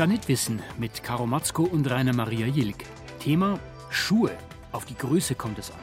Planetwissen 0.00 0.62
mit 0.78 1.02
Karo 1.02 1.26
Matzko 1.26 1.62
und 1.62 1.90
Rainer 1.90 2.14
Maria 2.14 2.46
Jilk. 2.46 2.84
Thema 3.18 3.60
Schuhe. 3.90 4.30
Auf 4.72 4.86
die 4.86 4.96
Größe 4.96 5.34
kommt 5.34 5.58
es 5.58 5.70
an. 5.70 5.78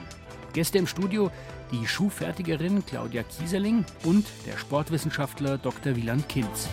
Gäste 0.54 0.80
im 0.80 0.88
Studio 0.88 1.30
die 1.72 1.86
Schuhfertigerin 1.86 2.84
Claudia 2.84 3.22
Kieserling 3.22 3.86
und 4.06 4.26
der 4.48 4.58
Sportwissenschaftler 4.58 5.60
Dr. 5.60 5.96
Wieland 5.96 6.28
Kinz. 6.28 6.68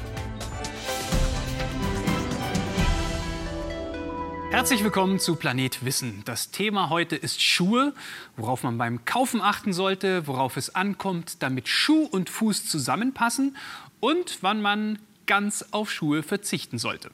Herzlich 4.50 4.82
willkommen 4.82 5.18
zu 5.18 5.36
Planet 5.36 5.84
Wissen. 5.84 6.22
Das 6.24 6.50
Thema 6.50 6.88
heute 6.88 7.14
ist 7.14 7.42
Schuhe, 7.42 7.92
worauf 8.38 8.62
man 8.62 8.78
beim 8.78 9.04
Kaufen 9.04 9.42
achten 9.42 9.74
sollte, 9.74 10.26
worauf 10.26 10.56
es 10.56 10.74
ankommt, 10.74 11.42
damit 11.42 11.68
Schuh 11.68 12.08
und 12.10 12.30
Fuß 12.30 12.66
zusammenpassen 12.66 13.54
und 14.00 14.38
wann 14.40 14.62
man 14.62 14.98
ganz 15.26 15.62
auf 15.72 15.90
Schuhe 15.90 16.22
verzichten 16.22 16.78
sollte. 16.78 17.10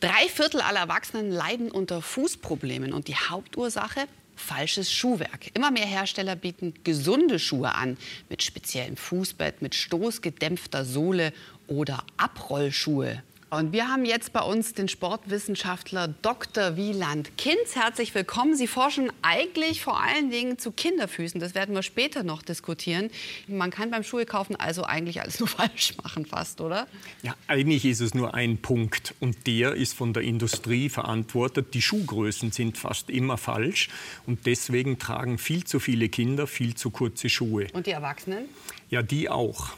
Drei 0.00 0.28
Viertel 0.28 0.60
aller 0.60 0.80
Erwachsenen 0.80 1.30
leiden 1.30 1.70
unter 1.70 2.02
Fußproblemen 2.02 2.92
und 2.92 3.08
die 3.08 3.16
Hauptursache 3.16 4.06
falsches 4.36 4.92
Schuhwerk. 4.92 5.50
Immer 5.54 5.70
mehr 5.70 5.86
Hersteller 5.86 6.36
bieten 6.36 6.74
gesunde 6.84 7.38
Schuhe 7.38 7.74
an, 7.74 7.96
mit 8.28 8.42
speziellem 8.42 8.96
Fußbett, 8.96 9.62
mit 9.62 9.74
stoßgedämpfter 9.74 10.84
Sohle 10.84 11.32
oder 11.66 12.04
Abrollschuhe. 12.18 13.22
Und 13.48 13.72
wir 13.72 13.88
haben 13.88 14.04
jetzt 14.04 14.32
bei 14.32 14.40
uns 14.40 14.74
den 14.74 14.88
Sportwissenschaftler 14.88 16.08
Dr. 16.08 16.76
Wieland 16.76 17.38
Kinz. 17.38 17.76
Herzlich 17.76 18.12
willkommen. 18.12 18.56
Sie 18.56 18.66
forschen 18.66 19.12
eigentlich 19.22 19.82
vor 19.82 20.02
allen 20.02 20.30
Dingen 20.30 20.58
zu 20.58 20.72
Kinderfüßen. 20.72 21.38
Das 21.38 21.54
werden 21.54 21.72
wir 21.72 21.84
später 21.84 22.24
noch 22.24 22.42
diskutieren. 22.42 23.08
Man 23.46 23.70
kann 23.70 23.92
beim 23.92 24.02
Schuhe 24.02 24.26
kaufen 24.26 24.56
also 24.56 24.82
eigentlich 24.82 25.22
alles 25.22 25.38
nur 25.40 25.48
falsch 25.48 25.94
machen, 26.02 26.26
fast, 26.26 26.60
oder? 26.60 26.88
Ja, 27.22 27.36
eigentlich 27.46 27.84
ist 27.84 28.00
es 28.00 28.14
nur 28.14 28.34
ein 28.34 28.58
Punkt. 28.58 29.14
Und 29.20 29.46
der 29.46 29.76
ist 29.76 29.94
von 29.94 30.12
der 30.12 30.24
Industrie 30.24 30.88
verantwortet. 30.88 31.72
Die 31.74 31.82
Schuhgrößen 31.82 32.50
sind 32.50 32.76
fast 32.76 33.10
immer 33.10 33.38
falsch. 33.38 33.90
Und 34.26 34.46
deswegen 34.46 34.98
tragen 34.98 35.38
viel 35.38 35.62
zu 35.62 35.78
viele 35.78 36.08
Kinder 36.08 36.48
viel 36.48 36.74
zu 36.74 36.90
kurze 36.90 37.28
Schuhe. 37.28 37.68
Und 37.74 37.86
die 37.86 37.92
Erwachsenen? 37.92 38.46
Ja, 38.90 39.02
die 39.02 39.30
auch. 39.30 39.68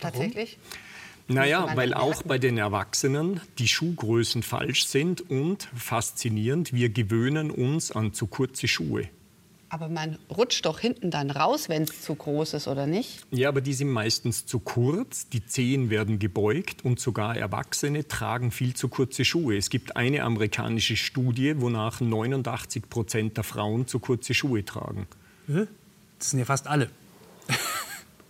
Tatsächlich? 0.00 0.58
Warum? 0.58 0.89
Naja, 1.30 1.76
weil 1.76 1.94
auch 1.94 2.22
bei 2.22 2.38
den 2.38 2.58
Erwachsenen 2.58 3.40
die 3.58 3.68
Schuhgrößen 3.68 4.42
falsch 4.42 4.86
sind 4.86 5.30
und 5.30 5.68
faszinierend, 5.74 6.72
wir 6.72 6.88
gewöhnen 6.88 7.50
uns 7.50 7.92
an 7.92 8.12
zu 8.12 8.26
kurze 8.26 8.66
Schuhe. 8.66 9.08
Aber 9.72 9.88
man 9.88 10.18
rutscht 10.28 10.66
doch 10.66 10.80
hinten 10.80 11.12
dann 11.12 11.30
raus, 11.30 11.68
wenn 11.68 11.84
es 11.84 12.02
zu 12.02 12.16
groß 12.16 12.54
ist, 12.54 12.66
oder 12.66 12.88
nicht? 12.88 13.24
Ja, 13.30 13.48
aber 13.48 13.60
die 13.60 13.72
sind 13.72 13.90
meistens 13.90 14.44
zu 14.44 14.58
kurz, 14.58 15.28
die 15.28 15.46
Zehen 15.46 15.90
werden 15.90 16.18
gebeugt 16.18 16.84
und 16.84 16.98
sogar 16.98 17.36
Erwachsene 17.36 18.08
tragen 18.08 18.50
viel 18.50 18.74
zu 18.74 18.88
kurze 18.88 19.24
Schuhe. 19.24 19.56
Es 19.56 19.70
gibt 19.70 19.94
eine 19.94 20.24
amerikanische 20.24 20.96
Studie, 20.96 21.54
wonach 21.60 22.00
89 22.00 22.90
Prozent 22.90 23.36
der 23.36 23.44
Frauen 23.44 23.86
zu 23.86 24.00
kurze 24.00 24.34
Schuhe 24.34 24.64
tragen. 24.64 25.06
Das 25.46 26.30
sind 26.30 26.40
ja 26.40 26.44
fast 26.44 26.66
alle. 26.66 26.90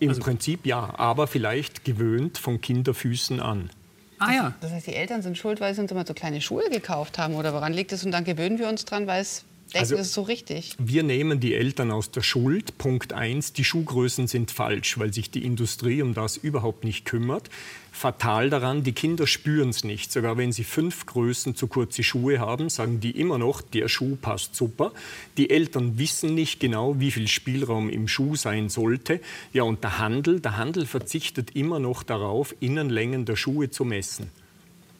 Im 0.01 0.09
also, 0.09 0.23
Prinzip 0.23 0.67
ja, 0.67 0.93
aber 0.97 1.27
vielleicht 1.27 1.85
gewöhnt 1.85 2.39
von 2.39 2.61
Kinderfüßen 2.61 3.39
an. 3.41 3.71
Ah 4.19 4.33
ja. 4.33 4.55
Das 4.61 4.73
heißt, 4.73 4.87
die 4.87 4.95
Eltern 4.95 5.23
sind 5.23 5.39
schuld, 5.39 5.61
weil 5.61 5.75
sie 5.75 5.81
uns 5.81 5.91
immer 5.91 6.07
so 6.07 6.15
kleine 6.15 6.41
Schuhe 6.41 6.69
gekauft 6.71 7.19
haben 7.19 7.35
oder 7.35 7.55
woran 7.55 7.73
liegt 7.73 7.93
es? 7.93 8.05
Und 8.05 8.11
dann 8.11 8.25
gewöhnen 8.25 8.59
wir 8.59 8.69
uns 8.69 8.85
dran, 8.85 9.07
weil 9.07 9.23
es 9.23 9.45
denken, 9.71 9.79
also, 9.79 9.97
das 9.97 10.09
ist 10.09 10.15
so 10.15 10.23
richtig. 10.23 10.75
Wir 10.79 11.03
nehmen 11.03 11.41
die 11.41 11.55
Eltern 11.55 11.91
aus 11.91 12.11
der 12.11 12.23
Schuld. 12.23 12.77
Punkt 12.79 13.13
eins: 13.13 13.53
Die 13.53 13.65
Schuhgrößen 13.65 14.27
sind 14.27 14.51
falsch, 14.51 14.99
weil 14.99 15.13
sich 15.13 15.31
die 15.31 15.45
Industrie 15.45 16.03
um 16.03 16.15
das 16.15 16.37
überhaupt 16.37 16.85
nicht 16.85 17.05
kümmert. 17.05 17.49
Fatal 17.93 18.51
daran, 18.51 18.83
die 18.83 18.93
Kinder 18.93 19.27
spüren 19.27 19.71
es 19.71 19.85
nicht. 19.85 20.13
Sogar 20.13 20.37
wenn 20.37 20.53
sie 20.53 20.65
fünf 20.65 21.07
Größen 21.07 21.57
zu 21.57 21.67
kurze 21.67 22.03
Schuhe 22.03 22.39
haben, 22.39 22.69
sagen 22.69 23.01
die 23.01 23.11
immer 23.11 23.37
noch, 23.39 23.63
der 23.63 23.89
Schuh 23.89 24.17
passt 24.17 24.55
super. 24.55 24.93
Die 25.37 25.51
Eltern 25.51 25.99
wissen 25.99 26.35
nicht 26.35 26.61
genau, 26.61 27.01
wie 27.01 27.11
viel 27.11 27.29
Spielraum 27.29 27.91
im 27.91 28.09
Schuh 28.09 28.37
sein 28.37 28.69
sollte. 28.69 29.21
Ja, 29.53 29.65
und 29.65 29.83
der 29.83 29.99
Handel, 29.99 30.41
der 30.41 30.57
Handel 30.57 30.87
verzichtet 30.87 31.57
immer 31.57 31.79
noch 31.79 32.03
darauf, 32.03 32.55
Innenlängen 32.61 33.25
der 33.25 33.37
Schuhe 33.37 33.71
zu 33.71 33.85
messen. 33.85 34.31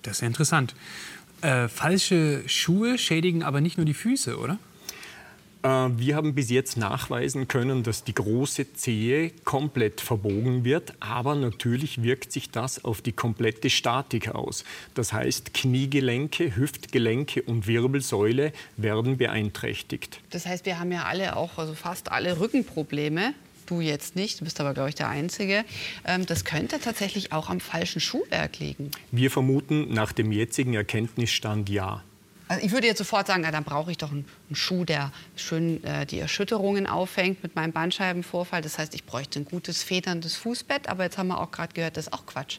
Das 0.03 0.17
ist 0.17 0.21
ja 0.23 0.27
interessant. 0.27 0.75
Äh, 1.43 1.69
falsche 1.69 2.43
Schuhe 2.47 2.99
schädigen 2.99 3.43
aber 3.43 3.61
nicht 3.61 3.77
nur 3.79 3.87
die 3.87 3.95
Füße, 3.95 4.39
oder? 4.39 4.59
Äh, 5.63 5.69
wir 5.69 6.17
haben 6.17 6.35
bis 6.35 6.51
jetzt 6.51 6.77
nachweisen 6.77 7.49
können, 7.49 7.83
dass 7.83 8.05
die 8.05 8.15
große 8.15 8.73
Zehe 8.75 9.31
komplett 9.45 10.01
verbogen 10.01 10.65
wird, 10.65 10.95
aber 11.01 11.35
natürlich 11.35 12.03
wirkt 12.03 12.33
sich 12.33 12.51
das 12.51 12.85
auf 12.85 13.03
die 13.03 13.13
komplette 13.13 13.71
Statik 13.71 14.29
aus. 14.29 14.65
Das 14.95 15.13
heißt, 15.13 15.55
Kniegelenke, 15.55 16.57
Hüftgelenke 16.57 17.43
und 17.43 17.67
Wirbelsäule 17.67 18.53
werden 18.77 19.17
beeinträchtigt. 19.17 20.21
Das 20.31 20.47
heißt, 20.47 20.67
wir 20.67 20.79
haben 20.79 20.93
ja 20.93 21.05
alle 21.05 21.37
auch, 21.37 21.59
also 21.59 21.75
fast 21.75 22.11
alle 22.11 22.41
Rückenprobleme 22.41 23.35
du 23.71 23.81
jetzt 23.81 24.17
nicht, 24.17 24.41
du 24.41 24.45
bist 24.45 24.61
aber, 24.61 24.75
glaube 24.75 24.89
ich, 24.89 24.95
der 24.95 25.09
Einzige. 25.09 25.65
Ähm, 26.05 26.27
das 26.27 26.45
könnte 26.45 26.81
tatsächlich 26.81 27.33
auch 27.33 27.49
am 27.49 27.61
falschen 27.61 28.01
Schuhwerk 28.01 28.59
liegen. 28.59 28.91
Wir 29.13 29.31
vermuten 29.31 29.93
nach 29.93 30.13
dem 30.13 30.33
jetzigen 30.33 30.75
Erkenntnisstand 30.75 31.69
ja. 31.69 32.03
Also 32.51 32.67
ich 32.67 32.73
würde 32.73 32.89
jetzt 32.89 32.99
sofort 32.99 33.29
sagen, 33.29 33.45
ja, 33.45 33.53
dann 33.53 33.63
brauche 33.63 33.93
ich 33.93 33.99
doch 33.99 34.11
einen, 34.11 34.25
einen 34.49 34.57
Schuh, 34.57 34.85
der 34.85 35.13
schön 35.37 35.85
äh, 35.85 36.05
die 36.05 36.19
Erschütterungen 36.19 36.89
auffängt 36.89 37.45
mit 37.45 37.55
meinem 37.55 37.71
Bandscheibenvorfall. 37.71 38.61
Das 38.61 38.77
heißt, 38.77 38.93
ich 38.97 39.05
bräuchte 39.05 39.39
ein 39.39 39.45
gutes 39.45 39.85
federndes 39.85 40.35
Fußbett. 40.35 40.89
Aber 40.89 41.05
jetzt 41.05 41.17
haben 41.17 41.29
wir 41.29 41.41
auch 41.41 41.53
gerade 41.53 41.73
gehört, 41.75 41.97
das 41.97 42.09
ist 42.09 42.13
auch 42.13 42.27
Quatsch. 42.27 42.59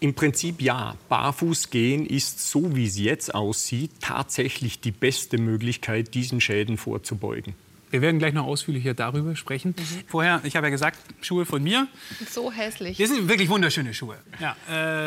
Im 0.00 0.14
Prinzip 0.14 0.62
ja. 0.62 0.96
Barfuß 1.10 1.68
gehen 1.68 2.06
ist, 2.06 2.50
so 2.50 2.74
wie 2.74 2.86
es 2.86 2.98
jetzt 2.98 3.34
aussieht, 3.34 3.90
tatsächlich 4.00 4.80
die 4.80 4.90
beste 4.90 5.36
Möglichkeit, 5.36 6.14
diesen 6.14 6.40
Schäden 6.40 6.78
vorzubeugen. 6.78 7.52
Wir 7.90 8.00
werden 8.00 8.20
gleich 8.20 8.32
noch 8.32 8.46
ausführlicher 8.46 8.94
darüber 8.94 9.36
sprechen. 9.36 9.74
Mhm. 9.76 10.04
Vorher, 10.06 10.40
ich 10.44 10.56
habe 10.56 10.68
ja 10.68 10.70
gesagt, 10.70 10.98
Schuhe 11.20 11.44
von 11.44 11.62
mir. 11.62 11.88
So 12.30 12.50
hässlich. 12.50 12.96
Das 12.96 13.10
sind 13.10 13.28
wirklich 13.28 13.50
wunderschöne 13.50 13.92
Schuhe. 13.92 14.16
Ja, 14.40 14.56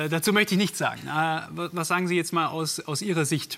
äh, 0.03 0.07
dazu 0.07 0.33
möchte 0.33 0.53
ich 0.53 0.59
nichts 0.59 0.77
sagen. 0.77 1.01
Äh, 1.07 1.69
was 1.71 1.87
sagen 1.87 2.07
Sie 2.07 2.15
jetzt 2.15 2.31
mal 2.31 2.49
aus, 2.49 2.79
aus 2.79 3.01
Ihrer 3.01 3.25
Sicht? 3.25 3.57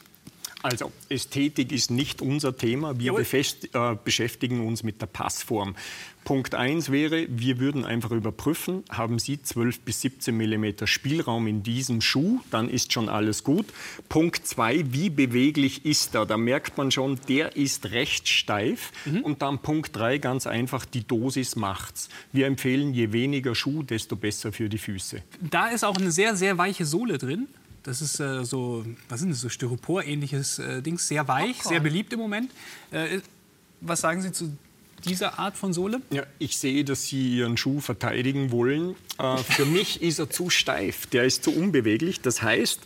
Also, 0.66 0.92
Ästhetik 1.10 1.72
ist 1.72 1.92
nicht 1.92 2.24
unser 2.24 2.58
Thema. 2.58 2.98
Wir 2.98 3.14
äh, 3.14 3.96
beschäftigen 4.04 4.66
uns 4.66 4.82
mit 4.82 5.00
der 5.00 5.06
Passform. 5.06 5.76
Punkt 6.24 6.56
1 6.56 6.92
wäre, 6.92 7.28
wir 7.30 7.60
würden 7.60 7.86
einfach 7.86 8.10
überprüfen, 8.10 8.84
haben 8.90 9.20
Sie 9.20 9.40
12 9.40 9.82
bis 9.82 10.02
17 10.02 10.36
mm 10.36 10.86
Spielraum 10.86 11.46
in 11.46 11.62
diesem 11.62 12.02
Schuh, 12.02 12.40
dann 12.50 12.68
ist 12.68 12.92
schon 12.92 13.10
alles 13.10 13.44
gut. 13.44 13.68
Punkt 14.10 14.48
2, 14.48 14.92
wie 14.92 15.12
beweglich 15.12 15.86
ist 15.86 16.16
er? 16.16 16.26
Da 16.26 16.36
merkt 16.38 16.80
man 16.80 16.90
schon, 16.90 17.20
der 17.30 17.56
ist 17.56 17.92
recht 17.92 18.28
steif. 18.28 18.92
Mhm. 19.06 19.22
Und 19.22 19.44
dann 19.44 19.60
Punkt 19.60 19.96
3, 19.96 20.18
ganz 20.18 20.48
einfach, 20.48 20.84
die 20.86 21.06
Dosis 21.08 21.56
macht's. 21.56 22.10
Wir 22.34 22.48
empfehlen, 22.48 22.96
je 22.96 23.14
weniger 23.14 23.54
Schuh, 23.54 23.84
desto 23.84 24.16
besser 24.16 24.52
für 24.52 24.68
die 24.68 24.80
Füße. 24.80 25.22
Da 25.40 25.68
ist 25.68 25.86
auch 25.86 25.98
eine 25.98 26.10
sehr, 26.10 26.36
sehr 26.36 26.58
weiche 26.58 26.86
Sohle 26.86 27.20
drin. 27.20 27.48
Das 27.86 28.02
ist 28.02 28.20
äh, 28.20 28.44
so, 28.44 28.84
was 29.10 29.20
sind 29.20 29.30
das, 29.30 29.42
so 29.42 29.48
Styropor-ähnliches 29.48 30.60
äh, 30.60 30.82
Dings, 30.82 31.08
sehr 31.08 31.28
weich, 31.28 31.58
Popcorn. 31.58 31.70
sehr 31.70 31.80
beliebt 31.80 32.12
im 32.14 32.20
Moment. 32.20 32.52
Äh, 32.90 33.20
was 33.80 34.02
sagen 34.02 34.24
Sie 34.24 34.32
zu 34.32 34.58
dieser 35.06 35.38
Art 35.38 35.56
von 35.56 35.72
Sohle? 35.72 36.02
Ja, 36.10 36.24
ich 36.40 36.58
sehe, 36.58 36.84
dass 36.84 37.06
Sie 37.06 37.38
Ihren 37.38 37.58
Schuh 37.58 37.80
verteidigen 37.80 38.50
wollen. 38.50 38.96
Äh, 39.20 39.38
für 39.38 39.66
mich 39.68 40.02
ist 40.02 40.18
er 40.18 40.32
zu 40.32 40.50
steif, 40.50 41.06
der 41.06 41.26
ist 41.26 41.44
zu 41.44 41.52
unbeweglich. 41.52 42.22
Das 42.22 42.42
heißt, 42.42 42.80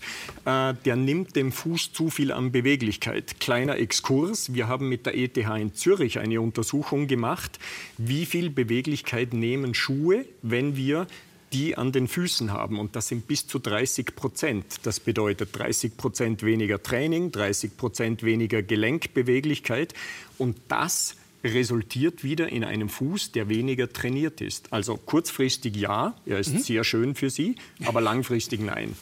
äh, 0.44 0.74
der 0.74 0.98
nimmt 0.98 1.38
dem 1.38 1.54
Fuß 1.54 1.94
zu 1.94 2.10
viel 2.10 2.34
an 2.34 2.52
Beweglichkeit. 2.52 3.40
Kleiner 3.40 3.78
Exkurs, 3.78 4.54
wir 4.54 4.68
haben 4.68 4.90
mit 4.90 5.06
der 5.06 5.18
ETH 5.18 5.38
in 5.38 5.74
Zürich 5.74 6.20
eine 6.20 6.42
Untersuchung 6.42 7.08
gemacht, 7.08 7.58
wie 7.98 8.26
viel 8.26 8.50
Beweglichkeit 8.50 9.34
nehmen 9.34 9.74
Schuhe, 9.74 10.26
wenn 10.42 10.76
wir 10.76 11.08
die 11.54 11.78
an 11.78 11.92
den 11.92 12.08
Füßen 12.08 12.52
haben. 12.52 12.80
Und 12.80 12.96
das 12.96 13.08
sind 13.08 13.28
bis 13.28 13.48
zu 13.48 13.60
30 13.60 14.16
Prozent. 14.16 14.66
Das 14.84 15.00
bedeutet 15.00 15.50
30 15.54 15.98
Prozent 15.98 16.44
weniger 16.44 16.82
Training, 16.82 17.32
30 17.32 17.78
Prozent 17.78 18.24
weniger 18.24 18.62
Gelenkbeweglichkeit. 18.62 19.94
Und 20.38 20.58
das 20.68 21.16
resultiert 21.44 22.24
wieder 22.24 22.50
in 22.50 22.64
einem 22.64 22.90
Fuß, 22.90 23.32
der 23.32 23.50
weniger 23.50 23.92
trainiert 23.92 24.42
ist. 24.42 24.72
Also 24.74 24.98
kurzfristig 24.98 25.76
ja, 25.76 26.16
er 26.26 26.40
ist 26.40 26.54
mhm. 26.54 26.60
sehr 26.60 26.84
schön 26.84 27.16
für 27.16 27.30
Sie, 27.30 27.56
aber 27.86 28.02
langfristig 28.02 28.62
nein. 28.62 28.96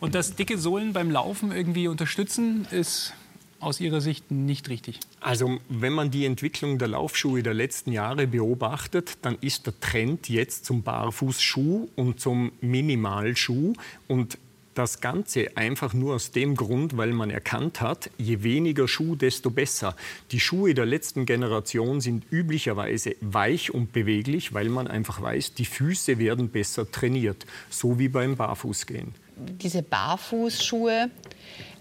Und 0.00 0.14
das 0.14 0.34
dicke 0.34 0.58
Sohlen 0.58 0.92
beim 0.92 1.10
Laufen 1.10 1.52
irgendwie 1.52 1.88
unterstützen, 1.88 2.66
ist 2.70 3.14
aus 3.64 3.80
Ihrer 3.80 4.00
Sicht 4.00 4.30
nicht 4.30 4.68
richtig? 4.68 5.00
Also 5.20 5.58
wenn 5.68 5.92
man 5.92 6.10
die 6.10 6.24
Entwicklung 6.24 6.78
der 6.78 6.88
Laufschuhe 6.88 7.42
der 7.42 7.54
letzten 7.54 7.92
Jahre 7.92 8.26
beobachtet, 8.26 9.18
dann 9.22 9.36
ist 9.40 9.66
der 9.66 9.78
Trend 9.80 10.28
jetzt 10.28 10.64
zum 10.64 10.82
Barfußschuh 10.82 11.88
und 11.96 12.20
zum 12.20 12.52
Minimalschuh. 12.60 13.74
Und 14.08 14.38
das 14.74 15.00
Ganze 15.00 15.56
einfach 15.56 15.94
nur 15.94 16.14
aus 16.14 16.32
dem 16.32 16.56
Grund, 16.56 16.96
weil 16.96 17.12
man 17.12 17.30
erkannt 17.30 17.80
hat, 17.80 18.10
je 18.18 18.42
weniger 18.42 18.88
Schuh, 18.88 19.14
desto 19.14 19.50
besser. 19.50 19.96
Die 20.32 20.40
Schuhe 20.40 20.74
der 20.74 20.86
letzten 20.86 21.26
Generation 21.26 22.00
sind 22.00 22.24
üblicherweise 22.30 23.16
weich 23.20 23.72
und 23.72 23.92
beweglich, 23.92 24.52
weil 24.52 24.68
man 24.68 24.88
einfach 24.88 25.22
weiß, 25.22 25.54
die 25.54 25.64
Füße 25.64 26.18
werden 26.18 26.48
besser 26.48 26.90
trainiert, 26.90 27.46
so 27.70 27.98
wie 27.98 28.08
beim 28.08 28.36
Barfußgehen. 28.36 29.14
Diese 29.36 29.82
Barfußschuhe, 29.82 31.10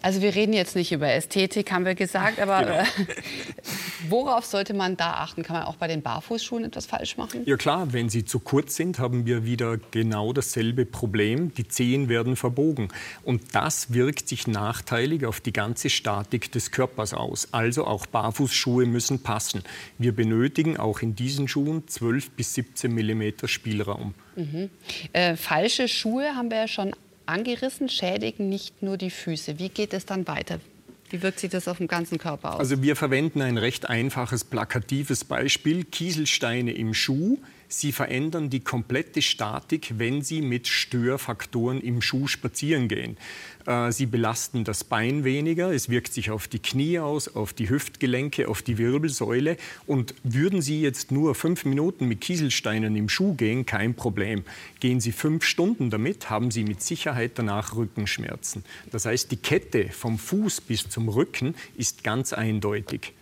also 0.04 0.22
wir 0.22 0.36
reden 0.36 0.52
jetzt 0.52 0.76
nicht 0.76 0.92
über 0.92 1.10
Ästhetik, 1.10 1.72
haben 1.72 1.86
wir 1.86 1.96
gesagt, 1.96 2.38
aber 2.42 2.60
genau. 2.60 2.74
äh, 2.74 2.86
worauf 4.10 4.44
sollte 4.44 4.74
man 4.74 4.98
da 4.98 5.14
achten? 5.14 5.44
Kann 5.44 5.56
man 5.56 5.66
auch 5.66 5.78
bei 5.78 5.88
den 5.88 6.02
Barfußschuhen 6.02 6.66
etwas 6.66 6.86
falsch 6.86 7.16
machen? 7.16 7.44
Ja 7.46 7.56
klar, 7.56 7.94
wenn 7.94 8.10
sie 8.10 8.26
zu 8.26 8.42
kurz 8.42 8.76
sind, 8.76 9.00
haben 9.00 9.26
wir 9.26 9.46
wieder 9.46 9.78
genau 9.92 10.34
dasselbe 10.34 10.86
Problem. 10.86 11.54
Die 11.54 11.70
Zehen 11.70 12.10
werden 12.10 12.36
verbogen. 12.36 12.90
Und 13.24 13.56
das 13.56 13.94
wirkt 13.94 14.28
sich 14.28 14.46
nachteilig 14.46 15.26
auf 15.26 15.40
die 15.40 15.54
ganze 15.54 15.90
Statik 15.90 16.52
des 16.52 16.72
Körpers 16.72 17.14
aus. 17.14 17.48
Also 17.54 17.88
auch 17.88 18.06
Barfußschuhe 18.06 18.86
müssen 18.86 19.24
passen. 19.24 19.64
Wir 19.98 20.14
benötigen 20.14 20.76
auch 20.76 21.02
in 21.02 21.16
diesen 21.16 21.48
Schuhen 21.48 21.88
12 21.88 22.32
bis 22.32 22.56
17 22.56 22.94
Millimeter 22.94 23.48
Spielraum. 23.48 24.16
Mhm. 24.36 24.70
Äh, 25.14 25.38
falsche 25.38 25.88
Schuhe 25.88 26.36
haben 26.36 26.52
wir 26.52 26.58
ja 26.58 26.68
schon 26.68 26.94
angerissen, 27.26 27.90
schädigen 27.90 28.50
nicht 28.50 28.82
nur 28.82 28.98
die 28.98 29.10
Füße. 29.12 29.60
Wie 29.60 29.70
geht 29.70 29.94
es 29.94 30.06
dann 30.06 30.28
weiter? 30.28 30.60
Wie 31.10 31.22
wirkt 31.22 31.40
sich 31.40 31.52
das 31.52 31.68
auf 31.68 31.78
dem 31.78 31.88
ganzen 31.88 32.18
Körper 32.18 32.56
aus? 32.56 32.60
Also 32.60 32.82
wir 32.82 32.96
verwenden 32.96 33.42
ein 33.42 33.58
recht 33.58 33.88
einfaches, 33.88 34.44
plakatives 34.44 35.24
Beispiel. 35.24 35.84
Kieselsteine 35.84 36.74
im 36.74 36.94
Schuh 36.94 37.38
Sie 37.74 37.92
verändern 37.92 38.52
die 38.52 38.60
komplette 38.60 39.24
Statik, 39.24 39.94
wenn 39.98 40.22
Sie 40.22 40.42
mit 40.42 40.68
Störfaktoren 40.68 41.82
im 41.82 42.04
Schuh 42.04 42.28
spazieren 42.28 42.88
gehen. 42.88 43.18
Äh, 43.66 43.92
Sie 43.92 44.06
belasten 44.06 44.64
das 44.64 44.84
Bein 44.84 45.24
weniger, 45.24 45.72
es 45.72 45.90
wirkt 45.90 46.14
sich 46.14 46.30
auf 46.30 46.48
die 46.48 46.60
Knie 46.60 47.00
aus, 47.00 47.36
auf 47.36 47.52
die 47.52 47.70
Hüftgelenke, 47.70 48.48
auf 48.48 48.62
die 48.62 48.78
Wirbelsäule. 48.78 49.58
Und 49.88 50.14
würden 50.24 50.62
Sie 50.62 50.82
jetzt 50.82 51.12
nur 51.12 51.34
fünf 51.34 51.66
Minuten 51.66 52.08
mit 52.08 52.22
Kieselsteinen 52.22 52.96
im 52.96 53.10
Schuh 53.10 53.34
gehen, 53.34 53.66
kein 53.66 53.96
Problem. 53.96 54.44
Gehen 54.80 55.00
Sie 55.00 55.12
fünf 55.12 55.44
Stunden 55.44 55.90
damit, 55.90 56.30
haben 56.30 56.52
Sie 56.52 56.64
mit 56.64 56.84
Sicherheit 56.84 57.32
danach 57.36 57.76
Rückenschmerzen. 57.76 58.64
Das 58.92 59.06
heißt, 59.06 59.32
die 59.32 59.38
Kette 59.38 59.90
vom 59.90 60.20
Fuß 60.20 60.62
bis 60.62 60.90
zum 60.90 61.10
Rücken 61.10 61.56
ist 61.76 62.04
ganz 62.04 62.34
eindeutig. 62.34 63.14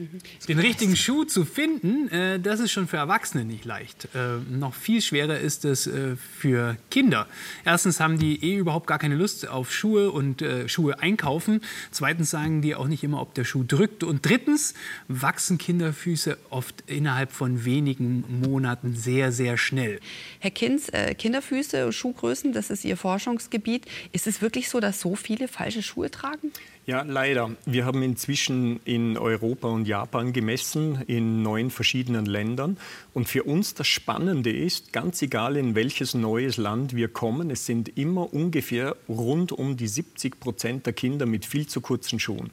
Den 0.48 0.60
richtigen 0.60 0.98
Schuh 0.98 1.24
zu 1.24 1.46
finden, 1.46 2.10
äh, 2.10 2.40
das 2.40 2.60
ist 2.60 2.72
schon 2.72 2.90
für 2.90 2.98
Erwachsene 2.98 3.46
nicht 3.46 3.64
leicht. 3.64 4.10
Noch 4.50 4.74
viel 4.74 5.02
schwerer 5.02 5.40
ist 5.40 5.66
es 5.66 5.88
äh, 5.88 6.16
für 6.16 6.78
Kinder. 6.90 7.28
Erstens 7.66 8.00
haben 8.00 8.18
die 8.18 8.44
eh 8.44 8.56
überhaupt 8.56 8.88
gar 8.88 9.00
keine 9.00 9.16
Lust 9.16 9.48
auf 9.48 9.72
Schuhe 9.72 10.12
und 10.12 10.42
äh, 10.42 10.68
Schuhe 10.68 11.00
einkaufen. 11.00 11.62
Zweitens 11.92 12.30
sagen 12.30 12.62
die 12.62 12.76
auch 12.76 12.88
nicht 12.88 13.04
immer, 13.04 13.22
ob 13.22 13.34
der 13.34 13.44
Schuh 13.44 13.64
drückt. 13.64 14.04
Und 14.04 14.26
drittens 14.26 14.74
wachsen 15.08 15.58
Kinderfüße 15.58 16.38
oft 16.50 16.84
innerhalb 16.88 17.32
von 17.32 17.66
wenigen 17.66 18.24
Monaten 18.42 18.96
sehr, 18.96 19.32
sehr 19.32 19.58
schnell. 19.58 20.00
Herr 20.40 20.52
Kinz, 20.52 20.90
äh, 20.90 21.14
Kinderfüße, 21.16 21.92
Schuhgrößen, 21.92 22.54
das 22.54 22.70
ist 22.70 22.86
Ihr 22.86 22.98
Forschungsgebiet. 22.98 23.86
Ist 24.12 24.28
es 24.28 24.42
wirklich 24.42 24.70
so, 24.70 24.80
dass 24.80 25.00
so 25.00 25.16
viele 25.16 25.48
falsche 25.48 25.84
Schuhe 25.84 26.10
tragen? 26.12 26.52
Ja, 26.88 27.04
leider. 27.04 27.52
Wir 27.66 27.86
haben 27.86 28.02
inzwischen 28.02 28.80
in 28.86 29.16
Europa 29.16 29.68
und 29.68 29.88
Japan 29.88 30.34
gemessen, 30.34 31.04
in 31.06 31.44
neun 31.44 31.70
verschiedenen 31.70 32.26
Ländern. 32.26 32.78
Und 33.14 33.30
für 33.30 33.44
uns 33.44 33.76
das 33.76 33.88
Spannende 33.88 34.52
ist, 34.52 34.92
ganz 34.92 35.22
egal 35.22 35.58
in 35.58 35.76
welches 35.76 36.16
neues 36.16 36.58
Land 36.58 36.96
wir 36.96 37.08
kommen, 37.08 37.52
es 37.52 37.68
sind 37.68 37.98
immer 38.00 38.34
ungefähr 38.34 38.96
rund 39.08 39.52
um 39.52 39.78
die 39.78 39.88
70 39.88 40.40
Prozent 40.40 40.88
der 40.88 40.94
Kinder 40.94 41.28
mit 41.28 41.46
viel 41.46 41.68
zu 41.68 41.82
kurzen 41.82 42.20
Schuhen. 42.20 42.50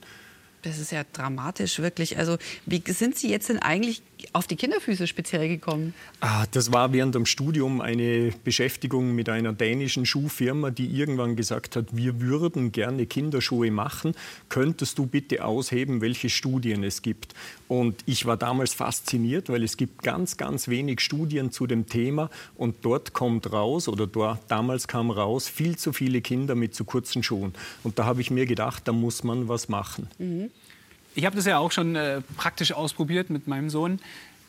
Das 0.63 0.79
ist 0.79 0.93
ja 0.93 1.05
dramatisch, 1.11 1.79
wirklich. 1.79 2.19
Also, 2.19 2.37
wie 2.67 2.83
sind 2.87 3.17
Sie 3.17 3.31
jetzt 3.31 3.49
denn 3.49 3.61
eigentlich 3.61 4.03
auf 4.33 4.47
die 4.47 4.57
Kinderfüße 4.57 5.07
speziell 5.07 5.49
gekommen? 5.49 5.95
Ah, 6.21 6.47
das 6.51 6.73
war 6.73 6.93
während 6.93 7.15
dem 7.15 7.27
Studium 7.27 7.81
eine 7.81 8.33
Beschäftigung 8.45 9.15
mit 9.15 9.29
einer 9.29 9.53
dänischen 9.53 10.07
Schuhfirma, 10.07 10.71
die 10.71 10.87
irgendwann 10.87 11.37
gesagt 11.37 11.77
hat, 11.77 11.97
wir 11.97 12.21
würden 12.21 12.73
gerne 12.73 13.07
Kinderschuhe 13.07 13.71
machen. 13.71 14.15
Könntest 14.49 14.99
du 14.99 15.07
bitte 15.07 15.45
ausheben, 15.45 16.01
welche 16.01 16.31
Studien 16.31 16.85
es 16.85 17.03
gibt? 17.03 17.35
Und 17.69 18.03
ich 18.07 18.27
war 18.27 18.37
damals 18.37 18.75
fasziniert, 18.75 19.49
weil 19.49 19.63
es 19.63 19.77
gibt 19.77 20.03
ganz, 20.03 20.37
ganz 20.37 20.69
wenig 20.69 21.01
Studien 21.01 21.51
zu 21.51 21.67
dem 21.67 21.87
Thema. 21.87 22.31
Und 22.57 22.77
dort 22.83 23.13
kommt 23.13 23.53
raus, 23.53 23.89
oder 23.89 24.07
dort, 24.07 24.41
damals 24.49 24.89
kam 24.89 25.11
raus, 25.11 25.49
viel 25.49 25.77
zu 25.77 25.93
viele 25.93 26.21
Kinder 26.21 26.55
mit 26.55 26.75
zu 26.75 26.85
kurzen 26.85 27.23
Schuhen. 27.23 27.55
Und 27.85 27.99
da 27.99 28.05
habe 28.05 28.21
ich 28.21 28.31
mir 28.31 28.47
gedacht, 28.47 28.89
da 28.89 28.93
muss 28.93 29.25
man 29.25 29.49
was 29.49 29.69
machen. 29.69 30.09
Mhm. 30.19 30.51
Ich 31.15 31.25
habe 31.25 31.37
das 31.37 31.47
ja 31.47 31.59
auch 31.59 31.73
schon 31.73 31.97
äh, 31.97 32.21
praktisch 32.37 32.73
ausprobiert 32.73 33.31
mit 33.31 33.47
meinem 33.47 33.71
Sohn. 33.71 34.01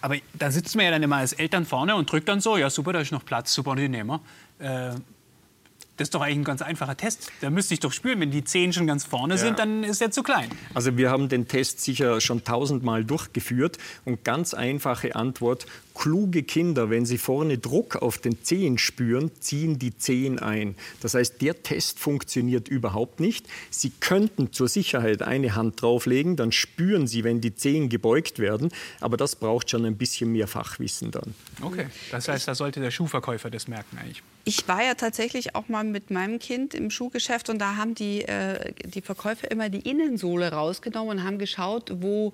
Aber 0.01 0.15
da 0.33 0.51
sitzt 0.51 0.75
man 0.75 0.85
ja 0.85 0.91
dann 0.91 1.03
immer 1.03 1.17
als 1.17 1.33
Eltern 1.33 1.65
vorne 1.65 1.95
und 1.95 2.11
drückt 2.11 2.29
dann 2.29 2.39
so, 2.39 2.57
ja 2.57 2.69
super, 2.69 2.93
da 2.93 3.01
ist 3.01 3.11
noch 3.11 3.25
Platz, 3.25 3.53
super, 3.53 3.75
die 3.75 3.89
nehmen 3.89 4.19
wir. 4.59 4.91
Äh, 4.93 4.95
das 5.99 6.05
ist 6.05 6.15
doch 6.15 6.21
eigentlich 6.21 6.37
ein 6.37 6.43
ganz 6.45 6.61
einfacher 6.61 6.95
Test. 6.95 7.29
Da 7.41 7.49
müsste 7.49 7.73
ich 7.73 7.81
doch 7.81 7.91
spüren, 7.91 8.21
wenn 8.21 8.31
die 8.31 8.45
Zehen 8.45 8.71
schon 8.71 8.87
ganz 8.87 9.03
vorne 9.03 9.33
ja. 9.33 9.37
sind, 9.37 9.59
dann 9.59 9.83
ist 9.83 10.01
er 10.01 10.11
zu 10.11 10.23
klein. 10.23 10.49
Also 10.73 10.95
wir 10.95 11.11
haben 11.11 11.27
den 11.27 11.49
Test 11.49 11.81
sicher 11.81 12.21
schon 12.21 12.45
tausendmal 12.45 13.03
durchgeführt 13.03 13.77
und 14.05 14.23
ganz 14.23 14.53
einfache 14.53 15.17
Antwort, 15.17 15.65
kluge 15.99 16.43
Kinder, 16.43 16.89
wenn 16.89 17.05
sie 17.05 17.17
vorne 17.17 17.57
Druck 17.57 17.97
auf 17.97 18.17
den 18.19 18.41
Zehen 18.41 18.77
spüren, 18.77 19.31
ziehen 19.41 19.79
die 19.79 19.97
Zehen 19.97 20.39
ein. 20.39 20.75
Das 21.01 21.13
heißt, 21.13 21.41
der 21.41 21.61
Test 21.61 21.99
funktioniert 21.99 22.69
überhaupt 22.69 23.19
nicht. 23.19 23.47
Sie 23.69 23.91
könnten 23.99 24.53
zur 24.53 24.69
Sicherheit 24.69 25.21
eine 25.21 25.55
Hand 25.55 25.81
drauflegen, 25.81 26.37
dann 26.37 26.53
spüren 26.53 27.05
sie, 27.05 27.25
wenn 27.25 27.41
die 27.41 27.53
Zehen 27.53 27.89
gebeugt 27.89 28.39
werden, 28.39 28.71
aber 29.01 29.17
das 29.17 29.35
braucht 29.35 29.71
schon 29.71 29.83
ein 29.83 29.97
bisschen 29.97 30.31
mehr 30.31 30.47
Fachwissen 30.47 31.11
dann. 31.11 31.35
Okay, 31.61 31.87
das 32.11 32.29
heißt, 32.29 32.47
da 32.47 32.55
sollte 32.55 32.79
der 32.79 32.91
Schuhverkäufer 32.91 33.49
das 33.49 33.67
merken 33.67 33.97
eigentlich. 33.97 34.23
Ich 34.45 34.65
war 34.69 34.81
ja 34.81 34.93
tatsächlich 34.93 35.53
auch 35.53 35.67
mal 35.67 35.83
mit 35.83 36.11
meinem 36.11 36.39
Kind 36.39 36.73
im 36.73 36.91
Schuhgeschäft 36.91 37.49
und 37.49 37.59
da 37.59 37.75
haben 37.75 37.93
die, 37.93 38.21
äh, 38.21 38.73
die 38.85 39.01
Verkäufer 39.01 39.51
immer 39.51 39.67
die 39.67 39.81
Innensohle 39.81 40.53
rausgenommen 40.53 41.19
und 41.19 41.23
haben 41.25 41.37
geschaut, 41.39 41.91
wo 41.93 42.33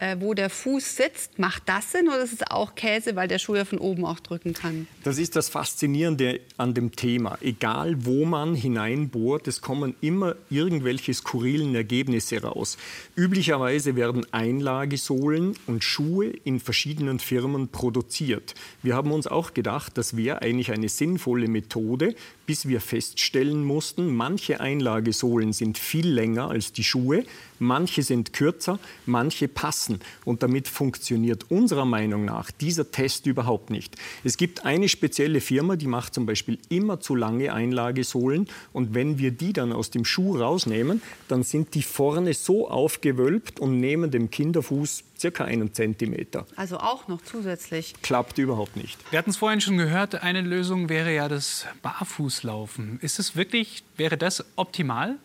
äh, 0.00 0.16
wo 0.18 0.34
der 0.34 0.50
Fuß 0.50 0.96
sitzt. 0.96 1.38
Macht 1.38 1.62
das 1.66 1.92
Sinn 1.92 2.08
oder 2.08 2.22
ist 2.22 2.32
es 2.32 2.42
auch 2.50 2.74
Käse, 2.74 3.14
weil 3.16 3.28
der 3.28 3.38
Schuh 3.38 3.54
ja 3.54 3.64
von 3.64 3.78
oben 3.78 4.04
auch 4.04 4.18
drücken 4.18 4.54
kann? 4.54 4.88
Das 5.04 5.18
ist 5.18 5.36
das 5.36 5.48
Faszinierende 5.48 6.40
an 6.56 6.74
dem 6.74 6.92
Thema. 6.92 7.38
Egal, 7.40 8.04
wo 8.04 8.24
man 8.24 8.54
hineinbohrt, 8.54 9.46
es 9.46 9.60
kommen 9.60 9.94
immer 10.00 10.34
irgendwelche 10.48 11.14
skurrilen 11.14 11.74
Ergebnisse 11.74 12.42
raus. 12.42 12.78
Üblicherweise 13.14 13.94
werden 13.94 14.26
Einlagesohlen 14.32 15.54
und 15.66 15.84
Schuhe 15.84 16.28
in 16.44 16.60
verschiedenen 16.60 17.18
Firmen 17.18 17.68
produziert. 17.68 18.54
Wir 18.82 18.96
haben 18.96 19.12
uns 19.12 19.26
auch 19.26 19.52
gedacht, 19.52 19.98
das 19.98 20.16
wäre 20.16 20.40
eigentlich 20.42 20.72
eine 20.72 20.88
sinnvolle 20.88 21.48
Methode, 21.48 22.14
bis 22.46 22.66
wir 22.66 22.80
feststellen 22.80 23.64
mussten, 23.64 24.14
manche 24.14 24.60
Einlagesohlen 24.60 25.52
sind 25.52 25.78
viel 25.78 26.08
länger 26.08 26.50
als 26.50 26.72
die 26.72 26.84
Schuhe, 26.84 27.24
manche 27.60 28.02
sind 28.02 28.32
kürzer, 28.32 28.80
manche 29.06 29.46
passen. 29.46 30.00
Und 30.24 30.42
damit 30.42 30.66
funktioniert 30.66 31.50
unserer 31.50 31.84
Meinung 31.84 32.24
nach 32.24 32.50
dieser 32.50 32.90
Test 32.90 33.26
überhaupt 33.26 33.70
nicht. 33.70 33.96
Es 34.24 34.36
gibt 34.36 34.64
eine 34.64 34.88
spezielle 34.88 35.40
Firma, 35.40 35.76
die 35.76 35.86
macht 35.86 36.14
zum 36.14 36.26
Beispiel 36.26 36.58
immer 36.68 36.98
zu 36.98 37.14
lange 37.14 37.52
Einlagesohlen. 37.52 38.48
Und 38.72 38.94
wenn 38.94 39.18
wir 39.18 39.30
die 39.30 39.52
dann 39.52 39.72
aus 39.72 39.90
dem 39.90 40.04
Schuh 40.04 40.36
rausnehmen, 40.36 41.02
dann 41.28 41.42
sind 41.42 41.74
die 41.74 41.82
vorne 41.82 42.34
so 42.34 42.68
aufgewölbt 42.68 43.60
und 43.60 43.78
nehmen 43.78 44.10
dem 44.10 44.30
Kinderfuß 44.30 45.04
circa 45.20 45.44
einen 45.44 45.74
Zentimeter. 45.74 46.46
Also 46.56 46.78
auch 46.78 47.06
noch 47.08 47.20
zusätzlich. 47.22 47.94
Klappt 48.02 48.38
überhaupt 48.38 48.76
nicht. 48.76 48.98
Wir 49.10 49.18
hatten 49.18 49.30
es 49.30 49.36
vorhin 49.36 49.60
schon 49.60 49.76
gehört, 49.76 50.22
eine 50.22 50.40
Lösung 50.40 50.88
wäre 50.88 51.14
ja 51.14 51.28
das 51.28 51.66
Barfußlaufen. 51.82 52.98
Ist 53.02 53.18
es 53.18 53.36
wirklich, 53.36 53.84
wäre 53.96 54.16
das 54.16 54.44
optimal? 54.56 55.16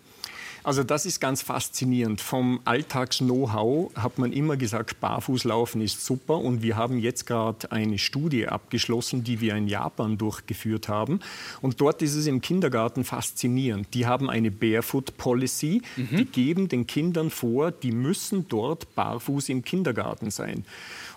Also 0.65 0.83
das 0.83 1.05
ist 1.05 1.19
ganz 1.19 1.43
faszinierend. 1.43 2.21
Vom 2.21 2.59
Alltags-Know-how 2.65 3.91
hat 3.95 4.17
man 4.17 4.33
immer 4.33 4.57
gesagt, 4.57 4.99
Barfußlaufen 4.99 5.79
ist 5.79 6.03
super. 6.03 6.39
Und 6.39 6.63
wir 6.63 6.75
haben 6.75 6.97
jetzt 6.97 7.27
gerade 7.27 7.71
eine 7.71 7.99
Studie 7.99 8.47
abgeschlossen, 8.47 9.23
die 9.23 9.41
wir 9.41 9.55
in 9.55 9.67
Japan 9.67 10.17
durchgeführt 10.17 10.89
haben. 10.89 11.19
Und 11.61 11.81
dort 11.81 12.01
ist 12.01 12.15
es 12.15 12.25
im 12.25 12.41
Kindergarten 12.41 13.03
faszinierend. 13.03 13.93
Die 13.93 14.07
haben 14.07 14.27
eine 14.27 14.49
Barefoot 14.49 15.15
Policy. 15.17 15.83
Mhm. 15.97 16.17
Die 16.17 16.25
geben 16.25 16.67
den 16.67 16.87
Kindern 16.87 17.29
vor, 17.29 17.69
die 17.69 17.91
müssen 17.91 18.47
dort 18.49 18.95
barfuß 18.95 19.49
im 19.49 19.63
Kindergarten 19.63 20.31
sein. 20.31 20.65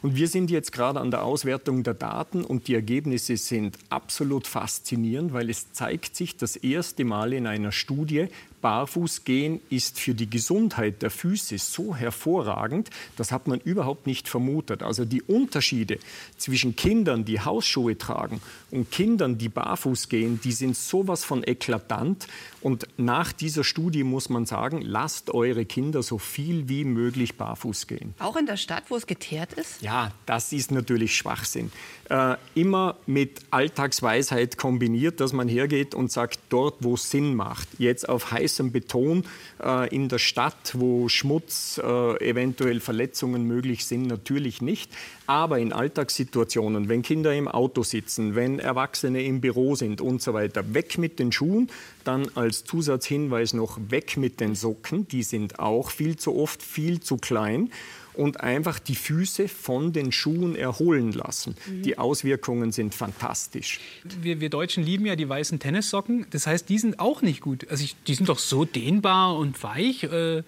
Und 0.02 0.14
wir 0.14 0.28
sind 0.28 0.50
jetzt 0.50 0.72
gerade 0.72 1.00
an 1.00 1.10
der 1.10 1.24
Auswertung 1.24 1.82
der 1.82 1.94
Daten 1.94 2.44
und 2.44 2.68
die 2.68 2.74
Ergebnisse 2.74 3.36
sind 3.36 3.78
absolut 3.88 4.46
faszinierend, 4.46 5.32
weil 5.32 5.50
es 5.50 5.72
zeigt 5.72 6.14
sich 6.14 6.36
das 6.36 6.56
erste 6.56 7.04
Mal 7.04 7.32
in 7.32 7.46
einer 7.46 7.72
Studie, 7.72 8.28
Barfußgehen 8.60 9.60
ist 9.70 10.00
für 10.00 10.14
die 10.14 10.28
Gesundheit 10.28 11.02
der 11.02 11.10
Füße 11.10 11.58
so 11.58 11.94
hervorragend, 11.94 12.90
das 13.16 13.32
hat 13.32 13.46
man 13.46 13.60
überhaupt 13.60 14.06
nicht 14.06 14.28
vermutet. 14.28 14.82
Also 14.82 15.04
die 15.04 15.22
Unterschiede 15.22 15.98
zwischen 16.36 16.76
Kindern, 16.76 17.24
die 17.24 17.40
Hausschuhe 17.40 17.96
tragen 17.96 18.40
und 18.70 18.90
Kindern, 18.90 19.38
die 19.38 19.48
barfuß 19.48 20.08
gehen, 20.08 20.40
die 20.42 20.52
sind 20.52 20.76
sowas 20.76 21.24
von 21.24 21.44
eklatant. 21.44 22.26
Und 22.60 22.88
nach 22.96 23.32
dieser 23.32 23.64
Studie 23.64 24.02
muss 24.02 24.28
man 24.28 24.46
sagen, 24.46 24.82
lasst 24.82 25.30
eure 25.30 25.64
Kinder 25.64 26.02
so 26.02 26.18
viel 26.18 26.68
wie 26.68 26.84
möglich 26.84 27.36
barfuß 27.36 27.86
gehen. 27.86 28.14
Auch 28.18 28.36
in 28.36 28.46
der 28.46 28.56
Stadt, 28.56 28.84
wo 28.88 28.96
es 28.96 29.06
geteert 29.06 29.52
ist? 29.52 29.80
Ja, 29.80 30.12
das 30.26 30.52
ist 30.52 30.70
natürlich 30.70 31.16
Schwachsinn. 31.16 31.70
Äh, 32.10 32.36
immer 32.54 32.96
mit 33.06 33.40
Alltagsweisheit 33.50 34.56
kombiniert, 34.56 35.20
dass 35.20 35.32
man 35.32 35.48
hergeht 35.48 35.94
und 35.94 36.10
sagt, 36.10 36.40
dort, 36.48 36.76
wo 36.80 36.94
es 36.94 37.10
Sinn 37.10 37.34
macht. 37.34 37.68
Jetzt 37.78 38.08
auf 38.08 38.32
heißem 38.48 38.72
Beton 38.72 39.24
äh, 39.62 39.94
in 39.94 40.08
der 40.08 40.18
Stadt, 40.18 40.72
wo 40.74 41.08
Schmutz, 41.08 41.78
äh, 41.82 42.28
eventuell 42.30 42.80
Verletzungen 42.80 43.44
möglich 43.44 43.84
sind, 43.84 44.06
natürlich 44.06 44.62
nicht. 44.62 44.90
Aber 45.26 45.58
in 45.58 45.72
Alltagssituationen, 45.74 46.88
wenn 46.88 47.02
Kinder 47.02 47.34
im 47.34 47.48
Auto 47.48 47.82
sitzen, 47.82 48.34
wenn 48.34 48.58
Erwachsene 48.58 49.22
im 49.22 49.42
Büro 49.42 49.74
sind 49.74 50.00
und 50.00 50.22
so 50.22 50.32
weiter, 50.32 50.72
weg 50.72 50.96
mit 50.96 51.18
den 51.18 51.32
Schuhen. 51.32 51.68
Dann 52.04 52.30
als 52.34 52.64
Zusatzhinweis 52.64 53.52
noch 53.52 53.78
weg 53.90 54.16
mit 54.16 54.40
den 54.40 54.54
Socken. 54.54 55.06
Die 55.08 55.22
sind 55.22 55.58
auch 55.58 55.90
viel 55.90 56.16
zu 56.16 56.34
oft 56.34 56.62
viel 56.62 57.00
zu 57.00 57.18
klein 57.18 57.70
und 58.18 58.40
einfach 58.40 58.80
die 58.80 58.96
Füße 58.96 59.46
von 59.46 59.92
den 59.92 60.10
Schuhen 60.10 60.56
erholen 60.56 61.12
lassen. 61.12 61.54
Mhm. 61.66 61.82
Die 61.82 61.98
Auswirkungen 61.98 62.72
sind 62.72 62.94
fantastisch. 62.94 63.78
Wir, 64.20 64.40
wir, 64.40 64.50
Deutschen 64.50 64.82
lieben 64.82 65.06
ja 65.06 65.14
die 65.14 65.28
weißen 65.28 65.60
Tennissocken. 65.60 66.26
Das 66.30 66.48
heißt, 66.48 66.68
die 66.68 66.78
sind 66.78 66.98
auch 66.98 67.22
nicht 67.22 67.40
gut. 67.40 67.68
Also 67.70 67.84
ich, 67.84 67.94
die 68.08 68.14
sind 68.14 68.28
doch 68.28 68.40
so 68.40 68.64
dehnbar 68.64 69.36
und 69.36 69.62
weich. 69.62 70.02
Äh, 70.02 70.42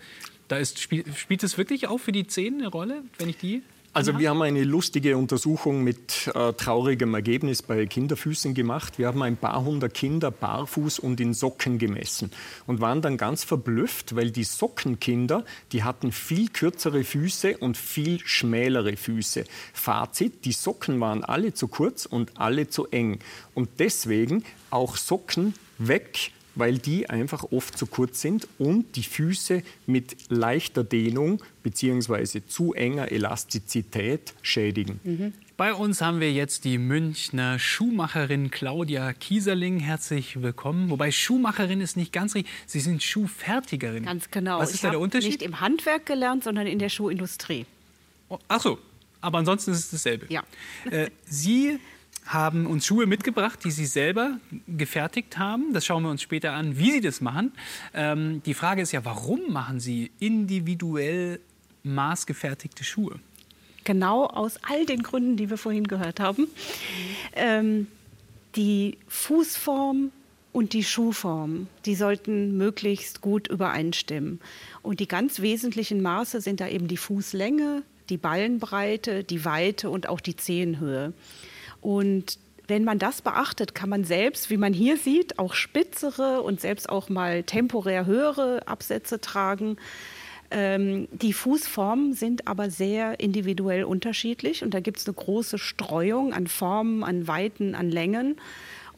da 0.48 0.56
ist, 0.56 0.80
spiel, 0.80 1.04
spielt 1.14 1.44
es 1.44 1.58
wirklich 1.58 1.86
auch 1.86 1.98
für 1.98 2.10
die 2.10 2.26
Zehen 2.26 2.58
eine 2.58 2.68
Rolle, 2.68 3.04
wenn 3.18 3.28
ich 3.28 3.36
die 3.36 3.62
also 3.92 4.18
wir 4.18 4.30
haben 4.30 4.42
eine 4.42 4.62
lustige 4.62 5.16
Untersuchung 5.16 5.82
mit 5.82 6.30
äh, 6.34 6.52
traurigem 6.52 7.12
Ergebnis 7.14 7.62
bei 7.62 7.86
Kinderfüßen 7.86 8.54
gemacht. 8.54 8.98
Wir 8.98 9.08
haben 9.08 9.22
ein 9.22 9.36
paar 9.36 9.64
hundert 9.64 9.94
Kinder 9.94 10.30
barfuß 10.30 11.00
und 11.00 11.20
in 11.20 11.34
Socken 11.34 11.78
gemessen 11.78 12.30
und 12.66 12.80
waren 12.80 13.02
dann 13.02 13.16
ganz 13.16 13.42
verblüfft, 13.42 14.14
weil 14.14 14.30
die 14.30 14.44
Sockenkinder, 14.44 15.44
die 15.72 15.82
hatten 15.82 16.12
viel 16.12 16.48
kürzere 16.48 17.02
Füße 17.02 17.58
und 17.58 17.76
viel 17.76 18.20
schmälere 18.24 18.96
Füße. 18.96 19.44
Fazit, 19.72 20.44
die 20.44 20.52
Socken 20.52 21.00
waren 21.00 21.24
alle 21.24 21.52
zu 21.52 21.66
kurz 21.66 22.06
und 22.06 22.38
alle 22.38 22.68
zu 22.68 22.86
eng. 22.88 23.18
Und 23.54 23.70
deswegen 23.80 24.44
auch 24.70 24.96
Socken 24.96 25.54
weg 25.78 26.30
weil 26.60 26.78
die 26.78 27.10
einfach 27.10 27.44
oft 27.50 27.76
zu 27.76 27.86
kurz 27.86 28.20
sind 28.20 28.46
und 28.58 28.94
die 28.94 29.02
Füße 29.02 29.62
mit 29.86 30.30
leichter 30.30 30.84
Dehnung 30.84 31.42
bzw. 31.62 32.42
zu 32.46 32.74
enger 32.74 33.10
Elastizität 33.10 34.34
schädigen. 34.42 35.00
Mhm. 35.02 35.32
Bei 35.56 35.74
uns 35.74 36.00
haben 36.00 36.20
wir 36.20 36.32
jetzt 36.32 36.64
die 36.64 36.78
Münchner 36.78 37.58
Schuhmacherin 37.58 38.50
Claudia 38.50 39.12
Kieserling. 39.12 39.78
Herzlich 39.78 40.40
willkommen. 40.40 40.88
Wobei 40.90 41.10
Schuhmacherin 41.10 41.80
ist 41.80 41.96
nicht 41.96 42.12
ganz 42.12 42.34
richtig. 42.34 42.52
Sie 42.66 42.80
sind 42.80 43.02
Schuhfertigerin. 43.02 44.04
Ganz 44.04 44.30
genau. 44.30 44.58
Was 44.58 44.70
ist 44.70 44.76
ich 44.76 44.80
da 44.82 44.90
der 44.90 45.00
Unterschied? 45.00 45.32
Nicht 45.32 45.42
im 45.42 45.60
Handwerk 45.60 46.06
gelernt, 46.06 46.44
sondern 46.44 46.66
in 46.66 46.78
der 46.78 46.88
Schuhindustrie. 46.88 47.66
Oh, 48.28 48.38
ach 48.48 48.60
so. 48.60 48.78
Aber 49.20 49.38
ansonsten 49.38 49.72
ist 49.72 49.80
es 49.80 49.90
dasselbe. 49.90 50.26
Ja. 50.30 50.44
Äh, 50.90 51.10
Sie 51.26 51.78
haben 52.32 52.66
uns 52.66 52.86
Schuhe 52.86 53.06
mitgebracht, 53.06 53.58
die 53.64 53.72
sie 53.72 53.86
selber 53.86 54.38
gefertigt 54.68 55.36
haben. 55.36 55.72
Das 55.72 55.84
schauen 55.84 56.04
wir 56.04 56.10
uns 56.10 56.22
später 56.22 56.52
an, 56.52 56.78
wie 56.78 56.92
sie 56.92 57.00
das 57.00 57.20
machen. 57.20 57.52
Ähm, 57.92 58.40
die 58.46 58.54
Frage 58.54 58.82
ist 58.82 58.92
ja, 58.92 59.04
warum 59.04 59.52
machen 59.52 59.80
sie 59.80 60.12
individuell 60.20 61.40
maßgefertigte 61.82 62.84
Schuhe? 62.84 63.18
Genau 63.82 64.26
aus 64.26 64.58
all 64.62 64.86
den 64.86 65.02
Gründen, 65.02 65.36
die 65.36 65.50
wir 65.50 65.56
vorhin 65.56 65.88
gehört 65.88 66.20
haben. 66.20 66.46
Ähm, 67.32 67.88
die 68.54 68.98
Fußform 69.08 70.12
und 70.52 70.72
die 70.72 70.84
Schuhform, 70.84 71.66
die 71.84 71.96
sollten 71.96 72.56
möglichst 72.56 73.20
gut 73.20 73.48
übereinstimmen. 73.48 74.40
Und 74.82 75.00
die 75.00 75.08
ganz 75.08 75.40
wesentlichen 75.40 76.00
Maße 76.00 76.40
sind 76.40 76.60
da 76.60 76.68
eben 76.68 76.86
die 76.86 76.96
Fußlänge, 76.96 77.82
die 78.08 78.18
Ballenbreite, 78.18 79.24
die 79.24 79.44
Weite 79.44 79.90
und 79.90 80.08
auch 80.08 80.20
die 80.20 80.36
Zehenhöhe. 80.36 81.12
Und 81.80 82.38
wenn 82.66 82.84
man 82.84 82.98
das 82.98 83.20
beachtet, 83.20 83.74
kann 83.74 83.88
man 83.88 84.04
selbst, 84.04 84.48
wie 84.48 84.56
man 84.56 84.72
hier 84.72 84.96
sieht, 84.96 85.38
auch 85.38 85.54
spitzere 85.54 86.42
und 86.42 86.60
selbst 86.60 86.88
auch 86.88 87.08
mal 87.08 87.42
temporär 87.42 88.06
höhere 88.06 88.66
Absätze 88.66 89.20
tragen. 89.20 89.76
Ähm, 90.52 91.08
die 91.12 91.32
Fußformen 91.32 92.12
sind 92.14 92.46
aber 92.46 92.70
sehr 92.70 93.20
individuell 93.20 93.84
unterschiedlich 93.84 94.62
und 94.62 94.72
da 94.72 94.80
gibt 94.80 94.98
es 94.98 95.06
eine 95.06 95.14
große 95.14 95.58
Streuung 95.58 96.32
an 96.32 96.46
Formen, 96.46 97.04
an 97.04 97.26
Weiten, 97.26 97.74
an 97.74 97.90
Längen. 97.90 98.36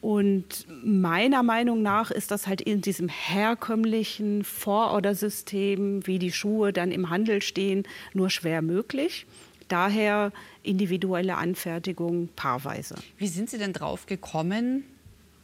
Und 0.01 0.67
meiner 0.83 1.43
Meinung 1.43 1.81
nach 1.81 2.11
ist 2.11 2.31
das 2.31 2.45
halt 2.45 2.59
in 2.59 2.81
diesem 2.81 3.07
herkömmlichen 3.07 4.43
Vorordersystem, 4.43 6.05
wie 6.05 6.19
die 6.19 6.33
Schuhe 6.33 6.73
dann 6.73 6.91
im 6.91 7.09
Handel 7.09 7.41
stehen, 7.41 7.83
nur 8.13 8.29
schwer 8.29 8.61
möglich. 8.61 9.25
Daher 9.67 10.31
individuelle 10.63 11.37
Anfertigung 11.37 12.29
paarweise. 12.35 12.95
Wie 13.17 13.27
sind 13.27 13.49
Sie 13.49 13.57
denn 13.57 13.73
drauf 13.73 14.05
gekommen, 14.05 14.83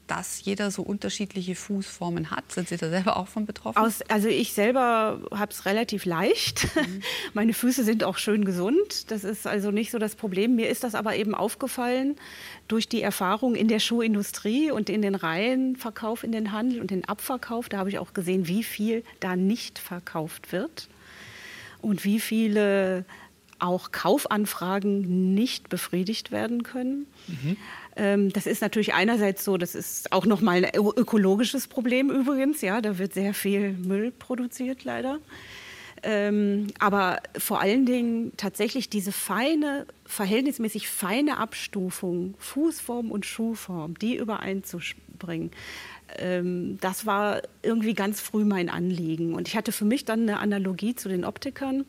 dass 0.10 0.44
jeder 0.44 0.72
so 0.72 0.82
unterschiedliche 0.82 1.56
Fußformen 1.56 2.32
hat? 2.32 2.52
Sind 2.52 2.68
Sie 2.68 2.78
da 2.78 2.90
selber 2.90 3.18
auch 3.18 3.28
von 3.28 3.46
betroffen? 3.46 3.78
Aus, 3.78 4.02
also 4.04 4.28
ich 4.28 4.54
selber 4.54 5.22
habe 5.32 5.52
es 5.52 5.66
relativ 5.66 6.06
leicht. 6.06 6.76
Mhm. 6.76 7.02
Meine 7.34 7.54
Füße 7.54 7.84
sind 7.84 8.04
auch 8.04 8.18
schön 8.18 8.44
gesund. 8.44 9.12
Das 9.12 9.24
ist 9.24 9.46
also 9.46 9.72
nicht 9.72 9.92
so 9.92 10.00
das 10.00 10.16
Problem. 10.16 10.56
Mir 10.56 10.70
ist 10.70 10.84
das 10.84 10.96
aber 10.96 11.16
eben 11.16 11.36
aufgefallen 11.36 12.16
durch 12.68 12.90
die 12.90 13.02
Erfahrung 13.02 13.56
in 13.56 13.68
der 13.68 13.80
Schuhindustrie 13.80 14.72
und 14.72 14.90
in 14.90 15.02
den 15.02 15.16
Reihenverkauf 15.16 16.24
in 16.24 16.32
den 16.32 16.52
Handel 16.52 16.82
und 16.82 16.90
den 16.92 17.06
Abverkauf. 17.06 17.70
Da 17.70 17.78
habe 17.78 17.90
ich 17.90 18.00
auch 18.00 18.14
gesehen, 18.14 18.48
wie 18.48 18.64
viel 18.64 19.04
da 19.20 19.36
nicht 19.36 19.78
verkauft 19.78 20.52
wird 20.52 20.90
und 21.82 22.04
wie 22.04 22.20
viele 22.20 23.06
auch 23.60 23.92
Kaufanfragen 23.92 25.34
nicht 25.34 25.70
befriedigt 25.70 26.32
werden 26.32 26.64
können. 26.64 27.08
Mhm. 27.28 27.58
Ähm, 27.96 28.34
das 28.34 28.48
ist 28.48 28.62
natürlich 28.62 28.94
einerseits 28.94 29.44
so, 29.44 29.58
das 29.58 29.76
ist 29.76 30.12
auch 30.12 30.26
nochmal 30.26 30.66
ein 30.66 30.72
ökologisches 30.76 31.68
Problem 31.68 32.10
übrigens. 32.10 32.62
Ja, 32.62 32.82
da 32.82 32.98
wird 32.98 33.14
sehr 33.14 33.34
viel 33.34 33.74
Müll 33.74 34.12
produziert 34.12 34.84
leider. 34.84 35.20
Ähm, 36.02 36.68
aber 36.80 37.20
vor 37.38 37.60
allen 37.60 37.86
Dingen 37.86 38.32
tatsächlich 38.38 38.90
diese 38.90 39.12
feine, 39.12 39.86
verhältnismäßig 40.06 40.88
feine 40.88 41.38
Abstufung, 41.38 42.36
Fußform 42.40 43.12
und 43.12 43.26
Schuhform, 43.26 43.98
die 44.00 44.16
übereinzubringen. 44.16 45.52
Ähm, 46.18 46.78
das 46.80 47.06
war 47.06 47.42
irgendwie 47.64 47.94
ganz 47.94 48.22
früh 48.22 48.46
mein 48.46 48.70
Anliegen. 48.70 49.34
Und 49.34 49.48
ich 49.48 49.58
hatte 49.58 49.72
für 49.72 49.86
mich 49.86 50.06
dann 50.06 50.22
eine 50.22 50.40
Analogie 50.40 50.96
zu 50.96 51.10
den 51.10 51.26
Optikern. 51.26 51.86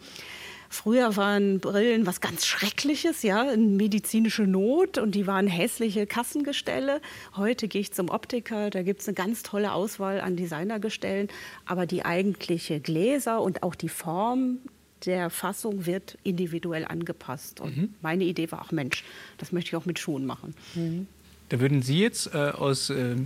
Früher 0.72 1.16
waren 1.16 1.58
Brillen 1.58 2.06
was 2.06 2.20
ganz 2.20 2.46
Schreckliches, 2.46 3.24
ja, 3.24 3.42
eine 3.42 3.56
medizinische 3.56 4.44
Not 4.44 4.98
und 4.98 5.16
die 5.16 5.26
waren 5.26 5.48
hässliche 5.48 6.06
Kassengestelle. 6.06 7.00
Heute 7.34 7.66
gehe 7.66 7.80
ich 7.80 7.92
zum 7.92 8.08
Optiker, 8.08 8.70
da 8.70 8.82
gibt 8.82 9.00
es 9.00 9.08
eine 9.08 9.16
ganz 9.16 9.42
tolle 9.42 9.72
Auswahl 9.72 10.20
an 10.20 10.36
Designergestellen, 10.36 11.26
aber 11.66 11.86
die 11.86 12.04
eigentliche 12.04 12.78
Gläser 12.78 13.42
und 13.42 13.64
auch 13.64 13.74
die 13.74 13.88
Form 13.88 14.58
der 15.06 15.28
Fassung 15.28 15.86
wird 15.86 16.16
individuell 16.22 16.84
angepasst. 16.84 17.60
Und 17.60 17.76
mhm. 17.76 17.94
meine 18.00 18.22
Idee 18.22 18.52
war 18.52 18.62
auch, 18.62 18.70
Mensch, 18.70 19.02
das 19.38 19.50
möchte 19.50 19.70
ich 19.70 19.76
auch 19.76 19.86
mit 19.86 19.98
Schuhen 19.98 20.24
machen. 20.24 20.54
Mhm. 20.76 21.08
Da 21.48 21.58
würden 21.58 21.82
Sie 21.82 21.98
jetzt 21.98 22.32
äh, 22.32 22.38
aus 22.38 22.90
äh, 22.90 23.16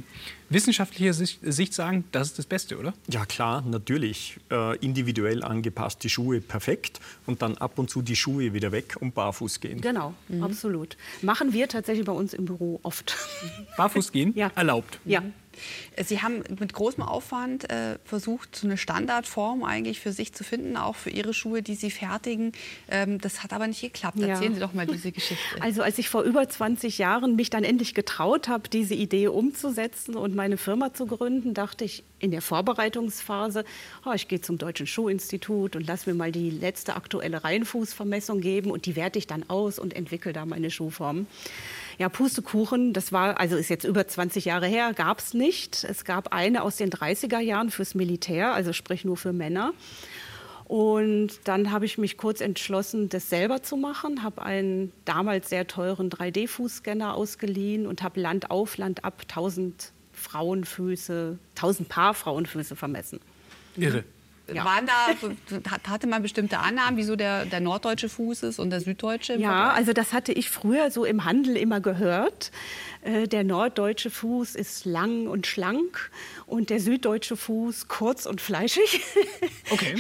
wissenschaftlicher 0.49 1.13
Sicht, 1.13 1.75
sagen, 1.75 2.05
das 2.13 2.29
ist 2.29 2.39
das 2.39 2.47
Beste, 2.47 2.79
oder? 2.79 2.95
Ja, 3.09 3.27
klar, 3.27 3.63
natürlich. 3.63 4.39
Äh, 4.51 4.77
individuell 4.79 5.43
angepasste 5.43 6.09
Schuhe 6.09 6.41
perfekt 6.41 7.01
und 7.27 7.43
dann 7.43 7.57
ab 7.59 7.79
und 7.79 7.91
zu 7.91 8.03
die 8.03 8.17
Schuhe 8.17 8.53
wieder 8.53 8.73
weg 8.73 8.97
und 9.01 9.15
barfuß 9.15 9.61
gehen. 9.61 9.81
Genau, 9.81 10.15
mhm. 10.29 10.43
absolut. 10.43 10.97
Machen 11.23 11.53
wir 11.53 11.69
tatsächlich 11.69 12.07
bei 12.07 12.13
uns 12.13 12.35
im 12.35 12.45
Büro 12.45 12.81
oft. 12.83 13.17
Barfuß 13.77 14.13
gehen? 14.13 14.33
ja. 14.37 14.51
Erlaubt. 14.55 14.99
Ja. 15.05 15.23
Sie 16.03 16.23
haben 16.23 16.43
mit 16.59 16.73
großem 16.73 17.03
Aufwand 17.03 17.71
äh, 17.71 17.99
versucht, 18.05 18.57
so 18.57 18.67
eine 18.67 18.77
Standardform 18.77 19.63
eigentlich 19.65 20.01
für 20.01 20.13
sich 20.13 20.33
zu 20.33 20.45
finden, 20.45 20.77
auch 20.77 20.97
für 20.97 21.11
Ihre 21.11 21.35
Schuhe, 21.35 21.63
die 21.63 21.75
Sie 21.75 21.91
fertigen. 21.91 22.53
Ähm, 22.89 23.21
das 23.21 23.43
hat 23.43 23.53
aber 23.53 23.67
nicht 23.67 23.81
geklappt. 23.81 24.19
Ja. 24.19 24.29
Erzählen 24.29 24.55
Sie 24.55 24.61
doch 24.61 24.73
mal 24.73 24.87
diese 24.87 25.13
Geschichte. 25.13 25.37
Also 25.61 25.83
als 25.83 25.99
ich 25.99 26.09
vor 26.09 26.23
über 26.23 26.49
20 26.49 26.99
Jahren 26.99 27.37
mich 27.37 27.51
dann 27.51 27.65
endlich 27.65 27.95
getraut 27.95 28.49
habe, 28.49 28.69
diese 28.69 28.95
Idee 28.95 29.29
umzusetzen 29.29 30.17
und 30.17 30.34
meine 30.35 30.57
Firma 30.57 30.93
zu 30.93 31.07
gründen, 31.07 31.55
dachte 31.55 31.85
ich 31.85 32.05
in 32.19 32.31
der 32.31 32.43
Vorbereitungsphase, 32.43 33.65
oh, 34.07 34.13
ich 34.15 34.29
gehe 34.29 34.41
zum 34.41 34.59
Deutschen 34.59 34.87
Schuhinstitut 34.87 35.77
und 35.77 35.87
lasse 35.87 36.11
mir 36.11 36.17
mal 36.17 36.33
die 36.33 36.51
letzte 36.51 36.97
aktuelle 36.97 37.45
Reihenfußvermessung 37.45 38.41
geben 38.41 38.71
und 38.71 38.87
die 38.87 38.97
werte 38.97 39.19
ich 39.19 39.27
dann 39.27 39.49
aus 39.49 39.79
und 39.79 39.95
entwickle 39.95 40.33
da 40.33 40.47
meine 40.47 40.71
Schuhform. 40.71 41.27
Ja, 41.99 42.09
Pustekuchen, 42.09 42.93
das 42.93 43.13
war, 43.13 43.39
also 43.39 43.57
ist 43.57 43.69
jetzt 43.69 43.85
über 43.85 44.07
20 44.07 44.45
Jahre 44.45 44.67
her, 44.67 44.93
gab 44.95 45.21
es 45.21 45.35
nicht. 45.35 45.85
Es 45.85 46.05
gab 46.05 46.33
eine 46.33 46.63
aus 46.63 46.77
den 46.77 46.91
30er 46.91 47.39
Jahren 47.39 47.71
fürs 47.71 47.95
Militär, 47.95 48.53
also 48.53 48.73
sprich 48.73 49.05
nur 49.05 49.17
für 49.17 49.33
Männer. 49.33 49.73
Und 50.67 51.41
dann 51.45 51.71
habe 51.71 51.85
ich 51.85 51.99
mich 51.99 52.17
kurz 52.17 52.41
entschlossen, 52.41 53.09
das 53.11 53.29
selber 53.29 53.63
zu 53.63 53.77
machen, 53.77 54.23
habe 54.23 54.43
einen 54.43 54.93
damals 55.05 55.51
sehr 55.51 55.67
teuren 55.67 56.09
3D-Fußscanner 56.09 57.13
ausgeliehen 57.13 57.87
und 57.87 58.03
habe 58.03 58.21
Land 58.21 58.51
auf, 58.51 58.79
Land 58.79 59.05
ab 59.05 59.23
1000 59.29 59.93
Frauenfüße, 60.15 61.39
1000 61.57 61.89
Paar 61.89 62.15
Frauenfüße 62.15 62.77
vermessen. 62.77 63.21
Irre. 63.77 64.05
Ja. 64.53 64.65
Waren 64.65 64.87
da, 64.87 65.71
hatte 65.89 66.07
man 66.07 66.21
bestimmte 66.21 66.59
Annahmen, 66.59 66.99
wieso 66.99 67.17
der, 67.17 67.47
der 67.47 67.61
norddeutsche 67.61 68.11
Fuß 68.11 68.43
ist 68.43 68.59
und 68.59 68.69
der 68.69 68.81
süddeutsche? 68.81 69.37
Ja, 69.37 69.71
also 69.71 69.95
das 69.95 70.13
hatte 70.13 70.33
ich 70.33 70.51
früher 70.51 70.91
so 70.91 71.07
im 71.07 71.25
Handel 71.25 71.57
immer 71.57 71.81
gehört. 71.81 72.51
Äh, 73.05 73.29
der 73.29 73.45
norddeutsche 73.45 74.11
Fuß 74.11 74.55
ist 74.55 74.87
lang 74.87 75.27
und 75.27 75.47
schlank 75.47 76.11
und 76.47 76.71
der 76.71 76.81
süddeutsche 76.81 77.37
Fuß 77.37 77.89
kurz 77.89 78.27
und 78.27 78.41
fleischig. 78.41 79.01
Okay. 79.71 79.95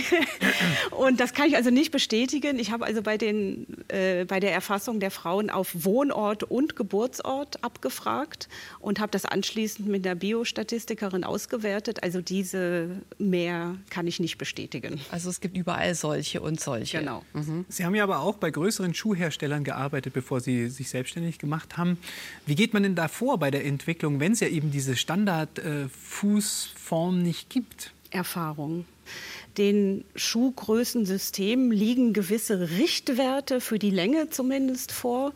und 0.90 1.20
das 1.20 1.32
kann 1.32 1.48
ich 1.48 1.56
also 1.56 1.70
nicht 1.70 1.90
bestätigen. 1.90 2.58
Ich 2.58 2.70
habe 2.70 2.84
also 2.84 3.02
bei, 3.02 3.16
den, 3.16 3.66
äh, 3.88 4.24
bei 4.24 4.38
der 4.38 4.52
Erfassung 4.52 5.00
der 5.00 5.10
Frauen 5.10 5.48
auf 5.48 5.70
Wohnort 5.72 6.44
und 6.44 6.76
Geburtsort 6.76 7.64
abgefragt 7.64 8.48
und 8.78 9.00
habe 9.00 9.10
das 9.10 9.24
anschließend 9.24 9.88
mit 9.88 10.04
der 10.04 10.14
Biostatistikerin 10.16 11.24
ausgewertet. 11.24 12.02
Also 12.02 12.20
diese 12.20 12.90
mehr 13.18 13.76
kann 13.88 14.06
ich 14.06 14.20
nicht 14.20 14.36
bestätigen. 14.36 15.00
Also 15.10 15.30
es 15.30 15.40
gibt 15.40 15.56
überall 15.56 15.94
solche 15.94 16.42
und 16.42 16.60
solche. 16.60 16.98
Genau. 16.98 17.24
Mhm. 17.32 17.64
Sie 17.68 17.84
haben 17.84 17.94
ja 17.94 18.04
aber 18.04 18.20
auch 18.20 18.36
bei 18.36 18.50
größeren 18.50 18.94
Schuhherstellern 18.94 19.64
gearbeitet, 19.64 20.12
bevor 20.12 20.40
Sie 20.40 20.68
sich 20.68 20.90
selbstständig 20.90 21.38
gemacht 21.38 21.78
haben. 21.78 21.98
Wie 22.44 22.54
geht 22.54 22.74
man 22.74 22.82
denn 22.82 22.93
da 22.94 23.08
vor 23.08 23.38
bei 23.38 23.50
der 23.50 23.64
Entwicklung, 23.64 24.20
wenn 24.20 24.32
es 24.32 24.40
ja 24.40 24.48
eben 24.48 24.70
diese 24.70 24.96
Standard-Fußform 24.96 27.22
nicht 27.22 27.48
gibt? 27.50 27.92
Erfahrung. 28.10 28.84
Den 29.58 30.04
Schuhgrößensystemen 30.16 31.70
liegen 31.70 32.12
gewisse 32.12 32.70
Richtwerte 32.70 33.60
für 33.60 33.78
die 33.78 33.90
Länge 33.90 34.30
zumindest 34.30 34.90
vor. 34.92 35.32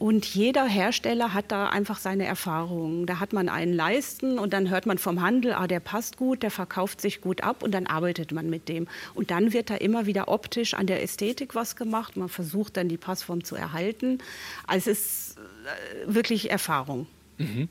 Und 0.00 0.24
jeder 0.24 0.64
Hersteller 0.64 1.34
hat 1.34 1.52
da 1.52 1.68
einfach 1.68 1.98
seine 1.98 2.24
Erfahrungen. 2.24 3.04
Da 3.04 3.20
hat 3.20 3.34
man 3.34 3.50
einen 3.50 3.74
Leisten 3.74 4.38
und 4.38 4.54
dann 4.54 4.70
hört 4.70 4.86
man 4.86 4.96
vom 4.96 5.20
Handel, 5.20 5.52
ah, 5.52 5.66
der 5.66 5.80
passt 5.80 6.16
gut, 6.16 6.42
der 6.42 6.50
verkauft 6.50 7.02
sich 7.02 7.20
gut 7.20 7.42
ab 7.42 7.62
und 7.62 7.72
dann 7.72 7.86
arbeitet 7.86 8.32
man 8.32 8.48
mit 8.48 8.70
dem. 8.70 8.88
Und 9.12 9.30
dann 9.30 9.52
wird 9.52 9.68
da 9.68 9.74
immer 9.74 10.06
wieder 10.06 10.28
optisch 10.28 10.72
an 10.72 10.86
der 10.86 11.02
Ästhetik 11.02 11.54
was 11.54 11.76
gemacht. 11.76 12.16
Man 12.16 12.30
versucht 12.30 12.78
dann 12.78 12.88
die 12.88 12.96
Passform 12.96 13.44
zu 13.44 13.56
erhalten. 13.56 14.20
Also 14.66 14.90
es 14.90 15.00
ist 15.00 15.36
äh, 15.36 15.39
wirklich 16.06 16.50
Erfahrung. 16.50 17.06
Mhm. 17.38 17.68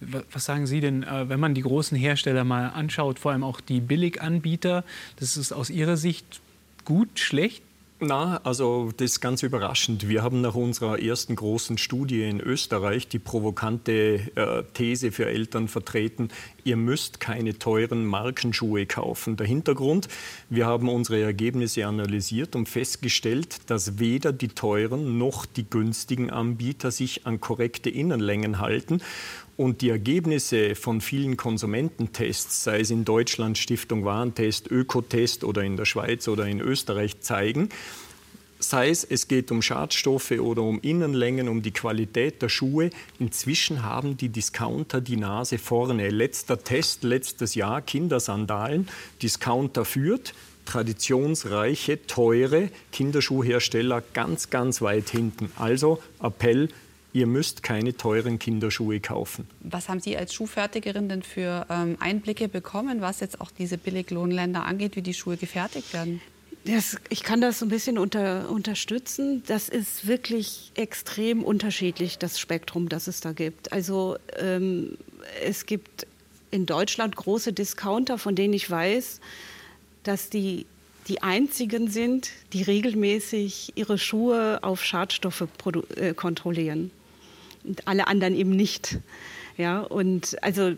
Was 0.00 0.44
sagen 0.44 0.66
Sie 0.66 0.80
denn, 0.80 1.04
äh, 1.04 1.28
wenn 1.28 1.40
man 1.40 1.54
die 1.54 1.62
großen 1.62 1.96
Hersteller 1.96 2.44
mal 2.44 2.68
anschaut, 2.68 3.18
vor 3.18 3.32
allem 3.32 3.42
auch 3.42 3.60
die 3.60 3.80
Billiganbieter, 3.80 4.84
das 5.16 5.36
ist 5.36 5.52
aus 5.52 5.70
Ihrer 5.70 5.96
Sicht 5.96 6.40
gut, 6.84 7.18
schlecht? 7.18 7.62
Na, 7.98 8.42
also 8.44 8.90
das 8.94 9.12
ist 9.12 9.20
ganz 9.20 9.42
überraschend. 9.42 10.06
Wir 10.06 10.22
haben 10.22 10.42
nach 10.42 10.54
unserer 10.54 11.00
ersten 11.00 11.34
großen 11.34 11.78
Studie 11.78 12.28
in 12.28 12.40
Österreich 12.40 13.08
die 13.08 13.18
provokante 13.18 14.20
äh, 14.34 14.64
These 14.74 15.12
für 15.12 15.24
Eltern 15.24 15.66
vertreten, 15.66 16.28
ihr 16.62 16.76
müsst 16.76 17.20
keine 17.20 17.58
teuren 17.58 18.04
Markenschuhe 18.04 18.84
kaufen. 18.84 19.38
Der 19.38 19.46
Hintergrund, 19.46 20.08
wir 20.50 20.66
haben 20.66 20.90
unsere 20.90 21.22
Ergebnisse 21.22 21.86
analysiert 21.86 22.54
und 22.54 22.68
festgestellt, 22.68 23.70
dass 23.70 23.98
weder 23.98 24.30
die 24.30 24.48
teuren 24.48 25.16
noch 25.16 25.46
die 25.46 25.64
günstigen 25.64 26.28
Anbieter 26.28 26.90
sich 26.90 27.26
an 27.26 27.40
korrekte 27.40 27.88
Innenlängen 27.88 28.58
halten. 28.58 29.00
Und 29.56 29.80
die 29.80 29.88
Ergebnisse 29.88 30.74
von 30.74 31.00
vielen 31.00 31.38
Konsumententests, 31.38 32.64
sei 32.64 32.80
es 32.80 32.90
in 32.90 33.06
Deutschland 33.06 33.56
Stiftung 33.56 34.04
Warentest, 34.04 34.70
Ökotest 34.70 35.44
oder 35.44 35.62
in 35.62 35.76
der 35.76 35.86
Schweiz 35.86 36.28
oder 36.28 36.46
in 36.46 36.60
Österreich, 36.60 37.20
zeigen, 37.20 37.70
sei 38.58 38.90
es, 38.90 39.04
es 39.04 39.28
geht 39.28 39.50
um 39.50 39.62
Schadstoffe 39.62 40.32
oder 40.32 40.62
um 40.62 40.80
Innenlängen, 40.80 41.48
um 41.48 41.62
die 41.62 41.70
Qualität 41.70 42.42
der 42.42 42.48
Schuhe. 42.48 42.90
Inzwischen 43.18 43.82
haben 43.82 44.16
die 44.16 44.28
Discounter 44.28 45.00
die 45.00 45.16
Nase 45.16 45.58
vorne. 45.58 46.10
Letzter 46.10 46.62
Test, 46.62 47.02
letztes 47.02 47.54
Jahr, 47.54 47.80
Kindersandalen. 47.80 48.88
Discounter 49.22 49.84
führt, 49.84 50.34
traditionsreiche, 50.66 52.06
teure 52.06 52.70
Kinderschuhhersteller 52.92 54.02
ganz, 54.12 54.50
ganz 54.50 54.82
weit 54.82 55.08
hinten. 55.08 55.50
Also 55.56 56.02
Appell, 56.20 56.68
ihr 57.16 57.26
müsst 57.26 57.62
keine 57.62 57.96
teuren 57.96 58.38
Kinderschuhe 58.38 59.00
kaufen. 59.00 59.48
Was 59.60 59.88
haben 59.88 60.00
Sie 60.00 60.16
als 60.18 60.34
Schuhfertigerin 60.34 61.08
denn 61.08 61.22
für 61.22 61.66
ähm, 61.70 61.96
Einblicke 61.98 62.46
bekommen, 62.46 63.00
was 63.00 63.20
jetzt 63.20 63.40
auch 63.40 63.50
diese 63.50 63.78
Billiglohnländer 63.78 64.64
angeht, 64.64 64.96
wie 64.96 65.02
die 65.02 65.14
Schuhe 65.14 65.38
gefertigt 65.38 65.94
werden? 65.94 66.20
Das, 66.66 66.98
ich 67.08 67.22
kann 67.22 67.40
das 67.40 67.60
so 67.60 67.64
ein 67.64 67.70
bisschen 67.70 67.96
unter, 67.96 68.50
unterstützen. 68.50 69.42
Das 69.46 69.70
ist 69.70 70.06
wirklich 70.06 70.72
extrem 70.74 71.42
unterschiedlich, 71.42 72.18
das 72.18 72.38
Spektrum, 72.38 72.90
das 72.90 73.06
es 73.06 73.20
da 73.20 73.32
gibt. 73.32 73.72
Also 73.72 74.18
ähm, 74.38 74.98
es 75.42 75.64
gibt 75.64 76.06
in 76.50 76.66
Deutschland 76.66 77.16
große 77.16 77.54
Discounter, 77.54 78.18
von 78.18 78.34
denen 78.34 78.52
ich 78.52 78.70
weiß, 78.70 79.20
dass 80.02 80.28
die 80.28 80.66
die 81.08 81.22
einzigen 81.22 81.88
sind, 81.88 82.30
die 82.52 82.62
regelmäßig 82.62 83.74
ihre 83.76 83.96
Schuhe 83.96 84.58
auf 84.62 84.82
Schadstoffe 84.82 85.46
äh, 85.94 86.14
kontrollieren 86.14 86.90
und 87.66 87.86
alle 87.88 88.06
anderen 88.06 88.34
eben 88.34 88.50
nicht. 88.50 88.98
Ja, 89.56 89.80
und 89.80 90.42
also 90.42 90.72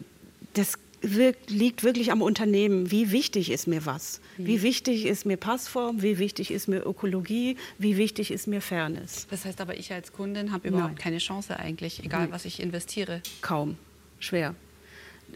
das 0.55 0.75
wirkt, 1.01 1.51
liegt 1.51 1.85
wirklich 1.85 2.11
am 2.11 2.23
Unternehmen. 2.23 2.91
Wie 2.91 3.11
wichtig 3.11 3.51
ist 3.51 3.67
mir 3.67 3.87
was? 3.87 4.21
Wie 4.37 4.59
mhm. 4.59 4.63
wichtig 4.63 5.07
ist 5.07 5.27
mir 5.27 5.37
Passform? 5.37 6.03
Wie 6.03 6.19
wichtig 6.19 6.51
ist 6.51 6.69
mir 6.69 6.85
Ökologie? 6.85 7.57
Wie 7.79 7.97
wichtig 7.97 8.31
ist 8.31 8.47
mir 8.47 8.61
Fairness? 8.61 9.27
Das 9.31 9.45
heißt 9.45 9.61
aber, 9.61 9.77
ich 9.77 9.93
als 9.93 10.13
Kundin 10.13 10.53
habe 10.53 10.69
überhaupt 10.69 10.95
Nein. 10.95 10.99
keine 10.99 11.19
Chance 11.19 11.59
eigentlich, 11.59 12.05
egal 12.05 12.23
Nein. 12.23 12.33
was 12.33 12.45
ich 12.45 12.61
investiere. 12.61 13.23
Kaum. 13.41 13.77
Schwer. 14.19 14.55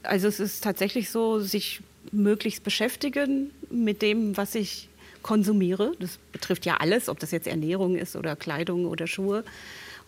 Also 0.03 0.27
es 0.27 0.41
ist 0.41 0.65
tatsächlich 0.65 1.11
so, 1.11 1.38
sich 1.41 1.81
möglichst 2.11 2.65
beschäftigen 2.65 3.51
mit 3.71 4.03
dem, 4.03 4.37
was 4.37 4.55
ich 4.55 4.88
konsumiere. 5.23 5.93
Das 6.01 6.19
betrifft 6.33 6.67
ja 6.67 6.79
alles, 6.79 7.09
ob 7.09 7.21
das 7.21 7.31
jetzt 7.31 7.47
Ernährung 7.47 7.97
ist 7.97 8.17
oder 8.17 8.35
Kleidung 8.35 8.87
oder 8.87 9.07
Schuhe 9.07 9.45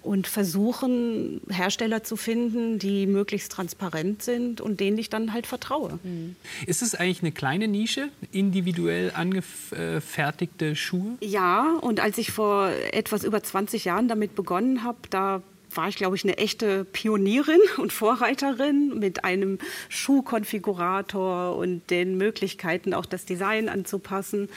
und 0.04 0.26
versuchen, 0.26 1.40
Hersteller 1.48 2.02
zu 2.02 2.16
finden, 2.16 2.78
die 2.78 3.06
möglichst 3.06 3.50
transparent 3.52 4.22
sind 4.22 4.60
und 4.60 4.80
denen 4.80 4.98
ich 4.98 5.10
dann 5.10 5.32
halt 5.32 5.46
vertraue. 5.46 5.98
Mhm. 6.02 6.36
Ist 6.66 6.82
es 6.82 6.94
eigentlich 6.94 7.22
eine 7.22 7.32
kleine 7.32 7.68
Nische, 7.68 8.08
individuell 8.30 9.12
angefertigte 9.14 10.76
Schuhe? 10.76 11.16
Ja, 11.20 11.78
und 11.80 12.00
als 12.00 12.18
ich 12.18 12.32
vor 12.32 12.68
etwas 12.92 13.24
über 13.24 13.42
20 13.42 13.84
Jahren 13.86 14.08
damit 14.08 14.34
begonnen 14.34 14.84
habe, 14.84 14.98
da 15.10 15.42
war 15.76 15.88
ich, 15.88 15.96
glaube 15.96 16.16
ich, 16.16 16.24
eine 16.24 16.38
echte 16.38 16.84
Pionierin 16.84 17.60
und 17.78 17.92
Vorreiterin 17.92 18.98
mit 18.98 19.24
einem 19.24 19.58
Schuhkonfigurator 19.88 21.56
und 21.56 21.90
den 21.90 22.16
Möglichkeiten, 22.16 22.94
auch 22.94 23.06
das 23.06 23.24
Design 23.24 23.68
anzupassen. 23.68 24.48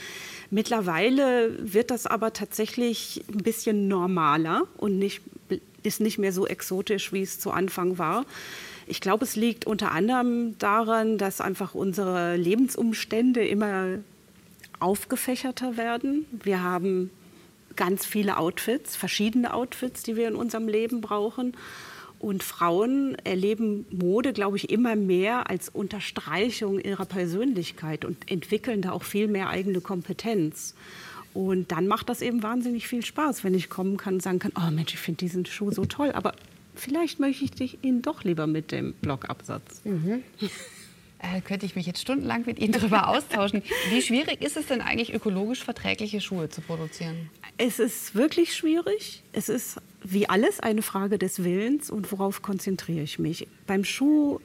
Mittlerweile 0.49 1.55
wird 1.59 1.91
das 1.91 2.05
aber 2.05 2.33
tatsächlich 2.33 3.23
ein 3.29 3.43
bisschen 3.43 3.87
normaler 3.87 4.63
und 4.77 4.97
nicht, 4.97 5.21
ist 5.83 5.99
nicht 5.99 6.17
mehr 6.17 6.33
so 6.33 6.47
exotisch, 6.47 7.11
wie 7.13 7.21
es 7.21 7.39
zu 7.39 7.51
Anfang 7.51 7.97
war. 7.97 8.25
Ich 8.87 9.01
glaube, 9.01 9.25
es 9.25 9.35
liegt 9.35 9.65
unter 9.65 9.91
anderem 9.91 10.57
daran, 10.59 11.17
dass 11.17 11.41
einfach 11.41 11.75
unsere 11.75 12.37
Lebensumstände 12.37 13.45
immer 13.45 13.99
aufgefächerter 14.79 15.75
werden. 15.75 16.25
Wir 16.31 16.63
haben 16.63 17.09
ganz 17.77 18.05
viele 18.05 18.37
Outfits, 18.37 18.95
verschiedene 18.95 19.53
Outfits, 19.53 20.03
die 20.03 20.15
wir 20.15 20.27
in 20.27 20.35
unserem 20.35 20.67
Leben 20.67 20.99
brauchen. 21.01 21.55
Und 22.19 22.43
Frauen 22.43 23.15
erleben 23.23 23.85
Mode, 23.91 24.33
glaube 24.33 24.57
ich, 24.57 24.71
immer 24.71 24.95
mehr 24.95 25.49
als 25.49 25.69
Unterstreichung 25.69 26.79
ihrer 26.79 27.05
Persönlichkeit 27.05 28.05
und 28.05 28.29
entwickeln 28.29 28.81
da 28.81 28.91
auch 28.91 29.03
viel 29.03 29.27
mehr 29.27 29.49
eigene 29.49 29.81
Kompetenz. 29.81 30.73
Und 31.35 31.71
dann 31.71 31.87
macht 31.87 32.09
das 32.09 32.23
eben 32.23 32.41
wahnsinnig 32.41 32.87
viel 32.87 33.05
Spaß, 33.05 33.43
wenn 33.43 33.53
ich 33.53 33.69
kommen 33.69 33.97
kann 33.97 34.15
und 34.15 34.23
sagen 34.23 34.39
kann, 34.39 34.51
oh 34.57 34.71
Mensch, 34.71 34.95
ich 34.95 34.99
finde 34.99 35.19
diesen 35.19 35.45
Schuh 35.45 35.71
so 35.71 35.85
toll, 35.85 36.11
aber 36.11 36.33
vielleicht 36.73 37.19
möchte 37.19 37.63
ich 37.63 37.83
ihn 37.83 38.01
doch 38.01 38.23
lieber 38.23 38.47
mit 38.47 38.71
dem 38.71 38.93
Blockabsatz. 38.93 39.81
Mhm. 39.83 40.23
Äh, 41.19 41.41
könnte 41.41 41.65
ich 41.65 41.75
mich 41.75 41.85
jetzt 41.85 42.01
stundenlang 42.01 42.43
mit 42.45 42.59
Ihnen 42.59 42.73
darüber 42.73 43.07
austauschen. 43.09 43.63
Wie 43.89 44.01
schwierig 44.01 44.41
ist 44.41 44.57
es 44.57 44.67
denn 44.67 44.81
eigentlich, 44.81 45.13
ökologisch 45.13 45.63
verträgliche 45.63 46.21
Schuhe 46.21 46.49
zu 46.49 46.61
produzieren? 46.61 47.29
Es 47.57 47.79
ist 47.79 48.15
wirklich 48.15 48.55
schwierig. 48.55 49.23
Es 49.33 49.49
ist 49.49 49.77
wie 50.03 50.29
alles 50.29 50.59
eine 50.59 50.81
Frage 50.81 51.17
des 51.17 51.43
Willens 51.43 51.89
und 51.89 52.11
worauf 52.11 52.41
konzentriere 52.41 53.01
ich 53.01 53.19
mich. 53.19 53.47
Beim 53.65 53.83
Schuh 53.83 54.39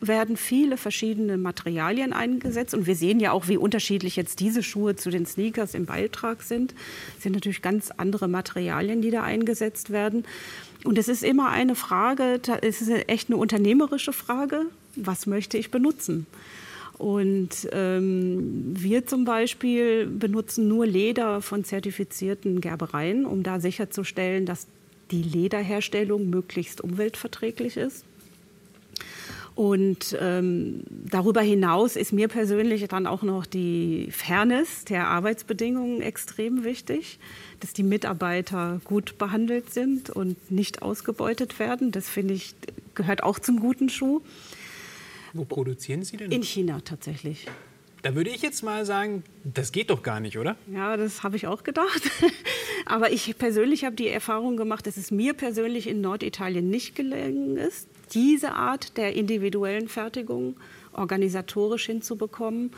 werden 0.00 0.36
viele 0.36 0.76
verschiedene 0.76 1.36
Materialien 1.36 2.12
eingesetzt. 2.12 2.74
Und 2.74 2.86
wir 2.86 2.94
sehen 2.94 3.20
ja 3.20 3.32
auch, 3.32 3.48
wie 3.48 3.56
unterschiedlich 3.56 4.16
jetzt 4.16 4.40
diese 4.40 4.62
Schuhe 4.62 4.96
zu 4.96 5.10
den 5.10 5.26
Sneakers 5.26 5.74
im 5.74 5.86
Beitrag 5.86 6.42
sind. 6.42 6.74
Es 7.16 7.24
sind 7.24 7.32
natürlich 7.32 7.62
ganz 7.62 7.90
andere 7.96 8.28
Materialien, 8.28 9.02
die 9.02 9.10
da 9.10 9.22
eingesetzt 9.22 9.90
werden. 9.90 10.24
Und 10.84 10.98
es 10.98 11.08
ist 11.08 11.24
immer 11.24 11.50
eine 11.50 11.74
Frage, 11.74 12.40
es 12.62 12.80
ist 12.80 12.90
echt 13.08 13.28
eine 13.28 13.36
unternehmerische 13.38 14.12
Frage, 14.12 14.66
was 14.94 15.26
möchte 15.26 15.58
ich 15.58 15.70
benutzen? 15.70 16.26
Und 16.98 17.68
ähm, 17.72 18.74
wir 18.76 19.06
zum 19.06 19.24
Beispiel 19.24 20.06
benutzen 20.06 20.66
nur 20.66 20.84
Leder 20.84 21.40
von 21.40 21.62
zertifizierten 21.62 22.60
Gerbereien, 22.60 23.24
um 23.24 23.44
da 23.44 23.60
sicherzustellen, 23.60 24.46
dass 24.46 24.66
die 25.12 25.22
Lederherstellung 25.22 26.28
möglichst 26.28 26.80
umweltverträglich 26.80 27.76
ist. 27.76 28.04
Und 29.54 30.16
ähm, 30.20 30.84
darüber 30.88 31.40
hinaus 31.40 31.96
ist 31.96 32.12
mir 32.12 32.28
persönlich 32.28 32.86
dann 32.86 33.08
auch 33.08 33.22
noch 33.22 33.44
die 33.44 34.08
Fairness 34.12 34.84
der 34.84 35.08
Arbeitsbedingungen 35.08 36.00
extrem 36.00 36.62
wichtig, 36.62 37.18
dass 37.58 37.72
die 37.72 37.82
Mitarbeiter 37.82 38.80
gut 38.84 39.18
behandelt 39.18 39.72
sind 39.72 40.10
und 40.10 40.52
nicht 40.52 40.82
ausgebeutet 40.82 41.58
werden. 41.58 41.90
Das 41.90 42.08
finde 42.08 42.34
ich 42.34 42.54
gehört 42.94 43.22
auch 43.24 43.38
zum 43.38 43.58
guten 43.58 43.88
Schuh. 43.88 44.20
Wo 45.32 45.44
produzieren 45.44 46.02
Sie 46.02 46.16
denn? 46.16 46.32
In 46.32 46.42
China 46.42 46.80
tatsächlich. 46.84 47.46
Da 48.02 48.14
würde 48.14 48.30
ich 48.30 48.42
jetzt 48.42 48.62
mal 48.62 48.86
sagen, 48.86 49.24
das 49.42 49.72
geht 49.72 49.90
doch 49.90 50.02
gar 50.02 50.20
nicht, 50.20 50.38
oder? 50.38 50.56
Ja, 50.72 50.96
das 50.96 51.24
habe 51.24 51.36
ich 51.36 51.46
auch 51.46 51.64
gedacht. 51.64 52.02
Aber 52.86 53.10
ich 53.10 53.36
persönlich 53.36 53.84
habe 53.84 53.96
die 53.96 54.08
Erfahrung 54.08 54.56
gemacht, 54.56 54.86
dass 54.86 54.96
es 54.96 55.10
mir 55.10 55.34
persönlich 55.34 55.88
in 55.88 56.00
Norditalien 56.00 56.70
nicht 56.70 56.94
gelungen 56.94 57.56
ist, 57.56 57.88
diese 58.14 58.52
Art 58.52 58.96
der 58.96 59.14
individuellen 59.14 59.88
Fertigung 59.88 60.56
organisatorisch 60.92 61.86
hinzubekommen. 61.86 62.70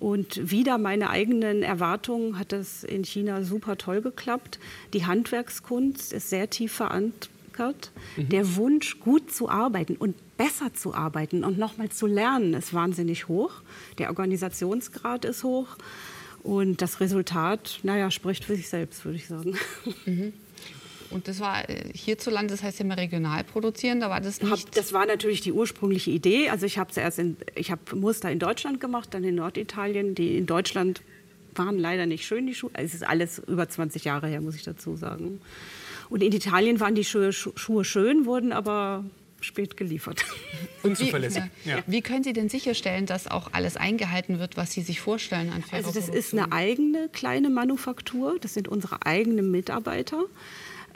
Und 0.00 0.50
wieder 0.50 0.78
meine 0.78 1.10
eigenen 1.10 1.62
Erwartungen 1.62 2.38
hat 2.38 2.52
das 2.52 2.84
in 2.84 3.04
China 3.04 3.42
super 3.42 3.76
toll 3.78 4.00
geklappt. 4.00 4.58
Die 4.92 5.06
Handwerkskunst 5.06 6.12
ist 6.12 6.30
sehr 6.30 6.50
tief 6.50 6.72
verankert. 6.72 7.30
Mhm. 8.16 8.28
Der 8.28 8.56
Wunsch, 8.56 9.00
gut 9.00 9.32
zu 9.32 9.48
arbeiten 9.48 9.96
und 9.96 10.16
besser 10.36 10.74
zu 10.74 10.94
arbeiten 10.94 11.44
und 11.44 11.58
nochmal 11.58 11.88
zu 11.88 12.06
lernen, 12.06 12.54
ist 12.54 12.74
wahnsinnig 12.74 13.28
hoch. 13.28 13.52
Der 13.98 14.08
Organisationsgrad 14.08 15.24
ist 15.24 15.44
hoch. 15.44 15.76
Und 16.42 16.82
das 16.82 17.00
Resultat, 17.00 17.80
naja, 17.82 18.10
spricht 18.10 18.44
für 18.44 18.54
sich 18.54 18.68
selbst, 18.68 19.04
würde 19.04 19.16
ich 19.16 19.26
sagen. 19.26 19.56
Mhm. 20.04 20.34
Und 21.10 21.28
das 21.28 21.38
war 21.38 21.68
äh, 21.68 21.90
hierzulande, 21.94 22.52
das 22.52 22.62
heißt 22.62 22.80
ja 22.80 22.84
immer 22.84 22.96
regional 22.96 23.44
produzieren, 23.44 24.00
da 24.00 24.10
war 24.10 24.20
das 24.20 24.42
nicht. 24.42 24.76
das 24.76 24.92
war 24.92 25.06
natürlich 25.06 25.40
die 25.40 25.52
ursprüngliche 25.52 26.10
Idee. 26.10 26.48
Also 26.50 26.66
ich 26.66 26.76
habe 26.76 26.90
zuerst 26.92 27.18
in, 27.20 27.36
ich 27.54 27.70
habe 27.70 27.80
Muster 27.94 28.30
in 28.32 28.40
Deutschland 28.40 28.80
gemacht, 28.80 29.10
dann 29.12 29.22
in 29.22 29.36
Norditalien. 29.36 30.14
Die 30.14 30.36
in 30.36 30.46
Deutschland 30.46 31.02
waren 31.54 31.78
leider 31.78 32.06
nicht 32.06 32.26
schön, 32.26 32.46
die 32.46 32.54
Schuhe. 32.54 32.70
Es 32.74 32.94
ist 32.94 33.06
alles 33.06 33.38
über 33.38 33.68
20 33.68 34.04
Jahre 34.04 34.26
her, 34.26 34.40
muss 34.40 34.56
ich 34.56 34.64
dazu 34.64 34.96
sagen. 34.96 35.40
Und 36.14 36.22
in 36.22 36.30
Italien 36.30 36.78
waren 36.78 36.94
die 36.94 37.02
Schuhe, 37.02 37.32
Schuhe 37.32 37.84
schön, 37.84 38.24
wurden 38.24 38.52
aber 38.52 39.04
spät 39.40 39.76
geliefert. 39.76 40.24
Unzuverlässig. 40.84 41.42
Wie, 41.64 41.70
ja. 41.70 41.78
Wie 41.88 42.02
können 42.02 42.22
Sie 42.22 42.32
denn 42.32 42.48
sicherstellen, 42.48 43.04
dass 43.04 43.26
auch 43.26 43.48
alles 43.50 43.76
eingehalten 43.76 44.38
wird, 44.38 44.56
was 44.56 44.70
Sie 44.70 44.82
sich 44.82 45.00
vorstellen 45.00 45.50
an 45.50 45.64
Also 45.72 45.90
das 45.90 46.08
ist 46.08 46.32
eine 46.32 46.52
eigene 46.52 47.08
kleine 47.08 47.50
Manufaktur, 47.50 48.38
das 48.40 48.54
sind 48.54 48.68
unsere 48.68 49.04
eigenen 49.04 49.50
Mitarbeiter. 49.50 50.22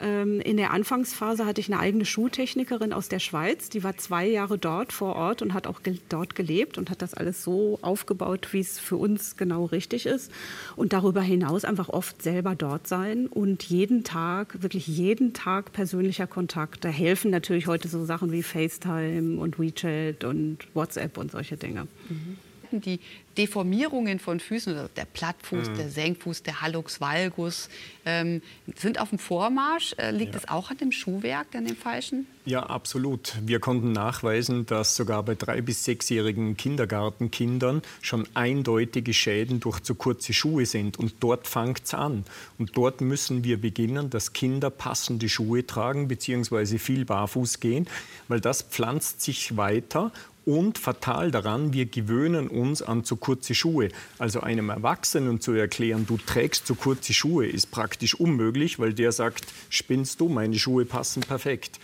Ähm, 0.01 0.39
in 0.39 0.57
der 0.57 0.71
Anfangsphase 0.71 1.45
hatte 1.45 1.59
ich 1.61 1.71
eine 1.71 1.79
eigene 1.79 2.05
Schuhtechnikerin 2.05 2.93
aus 2.93 3.09
der 3.09 3.19
Schweiz, 3.19 3.69
die 3.69 3.83
war 3.83 3.97
zwei 3.97 4.27
Jahre 4.27 4.57
dort 4.57 4.93
vor 4.93 5.15
Ort 5.15 5.41
und 5.41 5.53
hat 5.53 5.67
auch 5.67 5.81
dort 6.07 6.35
gelebt 6.35 6.77
und 6.77 6.89
hat 6.89 7.01
das 7.01 7.13
alles 7.13 7.43
so 7.43 7.79
aufgebaut, 7.81 8.49
wie 8.51 8.59
es 8.59 8.79
für 8.79 8.95
uns 8.97 9.35
genau 9.35 9.65
richtig 9.65 10.05
ist. 10.05 10.31
Und 10.75 10.93
darüber 10.93 11.21
hinaus 11.21 11.65
einfach 11.65 11.89
oft 11.89 12.21
selber 12.21 12.55
dort 12.55 12.87
sein 12.87 13.27
und 13.27 13.63
jeden 13.63 14.03
Tag, 14.03 14.61
wirklich 14.61 14.87
jeden 14.87 15.33
Tag 15.33 15.73
persönlicher 15.73 16.27
Kontakt. 16.27 16.85
Da 16.85 16.89
helfen 16.89 17.31
natürlich 17.31 17.67
heute 17.67 17.87
so 17.87 18.05
Sachen 18.05 18.31
wie 18.31 18.43
FaceTime 18.43 19.39
und 19.39 19.59
WeChat 19.59 20.23
und 20.23 20.59
WhatsApp 20.73 21.17
und 21.17 21.31
solche 21.31 21.57
Dinge. 21.57 21.87
Mhm 22.09 22.37
die 22.71 22.99
Deformierungen 23.37 24.19
von 24.19 24.39
Füßen, 24.39 24.89
der 24.95 25.05
Plattfuß, 25.05 25.69
mhm. 25.69 25.75
der 25.75 25.89
Senkfuß, 25.89 26.43
der 26.43 26.61
Hallux 26.61 26.99
valgus, 26.99 27.69
ähm, 28.05 28.41
sind 28.75 28.99
auf 28.99 29.09
dem 29.09 29.19
Vormarsch. 29.19 29.95
Äh, 29.97 30.11
liegt 30.11 30.33
ja. 30.33 30.41
das 30.41 30.49
auch 30.49 30.71
an 30.71 30.77
dem 30.77 30.91
Schuhwerk, 30.91 31.55
an 31.55 31.65
dem 31.65 31.77
falschen? 31.77 32.27
Ja, 32.43 32.63
absolut. 32.63 33.35
Wir 33.45 33.59
konnten 33.59 33.91
nachweisen, 33.91 34.65
dass 34.65 34.95
sogar 34.95 35.23
bei 35.23 35.35
drei- 35.35 35.61
bis 35.61 35.85
sechsjährigen 35.85 36.57
Kindergartenkindern 36.57 37.81
schon 38.01 38.27
eindeutige 38.33 39.13
Schäden 39.13 39.59
durch 39.59 39.79
zu 39.81 39.95
kurze 39.95 40.33
Schuhe 40.33 40.65
sind. 40.65 40.97
Und 40.97 41.13
dort 41.21 41.47
fängt 41.47 41.85
es 41.85 41.93
an. 41.93 42.25
Und 42.57 42.75
dort 42.75 43.01
müssen 43.01 43.43
wir 43.43 43.61
beginnen, 43.61 44.09
dass 44.09 44.33
Kinder 44.33 44.69
passende 44.69 45.29
Schuhe 45.29 45.65
tragen 45.65 46.07
bzw. 46.07 46.77
viel 46.77 47.05
barfuß 47.05 47.59
gehen, 47.59 47.87
weil 48.27 48.41
das 48.41 48.63
pflanzt 48.63 49.21
sich 49.21 49.55
weiter 49.55 50.11
und 50.49 50.79
fatal 50.79 51.29
daran, 51.29 51.73
wir 51.73 51.85
gewöhnen 51.85 52.47
uns 52.47 52.81
an 52.81 53.03
zu 53.03 53.17
kurze 53.17 53.53
Schuhe. 53.53 53.89
Also 54.17 54.41
einem 54.41 54.71
Erwachsenen 54.71 55.39
zu 55.39 55.51
erklären, 55.51 56.07
du 56.07 56.17
trägst 56.17 56.65
zu 56.65 56.73
kurze 56.73 57.13
Schuhe, 57.13 57.45
ist 57.45 57.69
praktisch 57.69 58.15
unmöglich, 58.15 58.79
weil 58.79 58.93
der 58.95 59.11
sagt, 59.11 59.45
spinnst 59.69 60.19
du, 60.19 60.27
meine 60.27 60.57
Schuhe 60.57 60.85
passen 60.85 61.21
perfekt. 61.21 61.79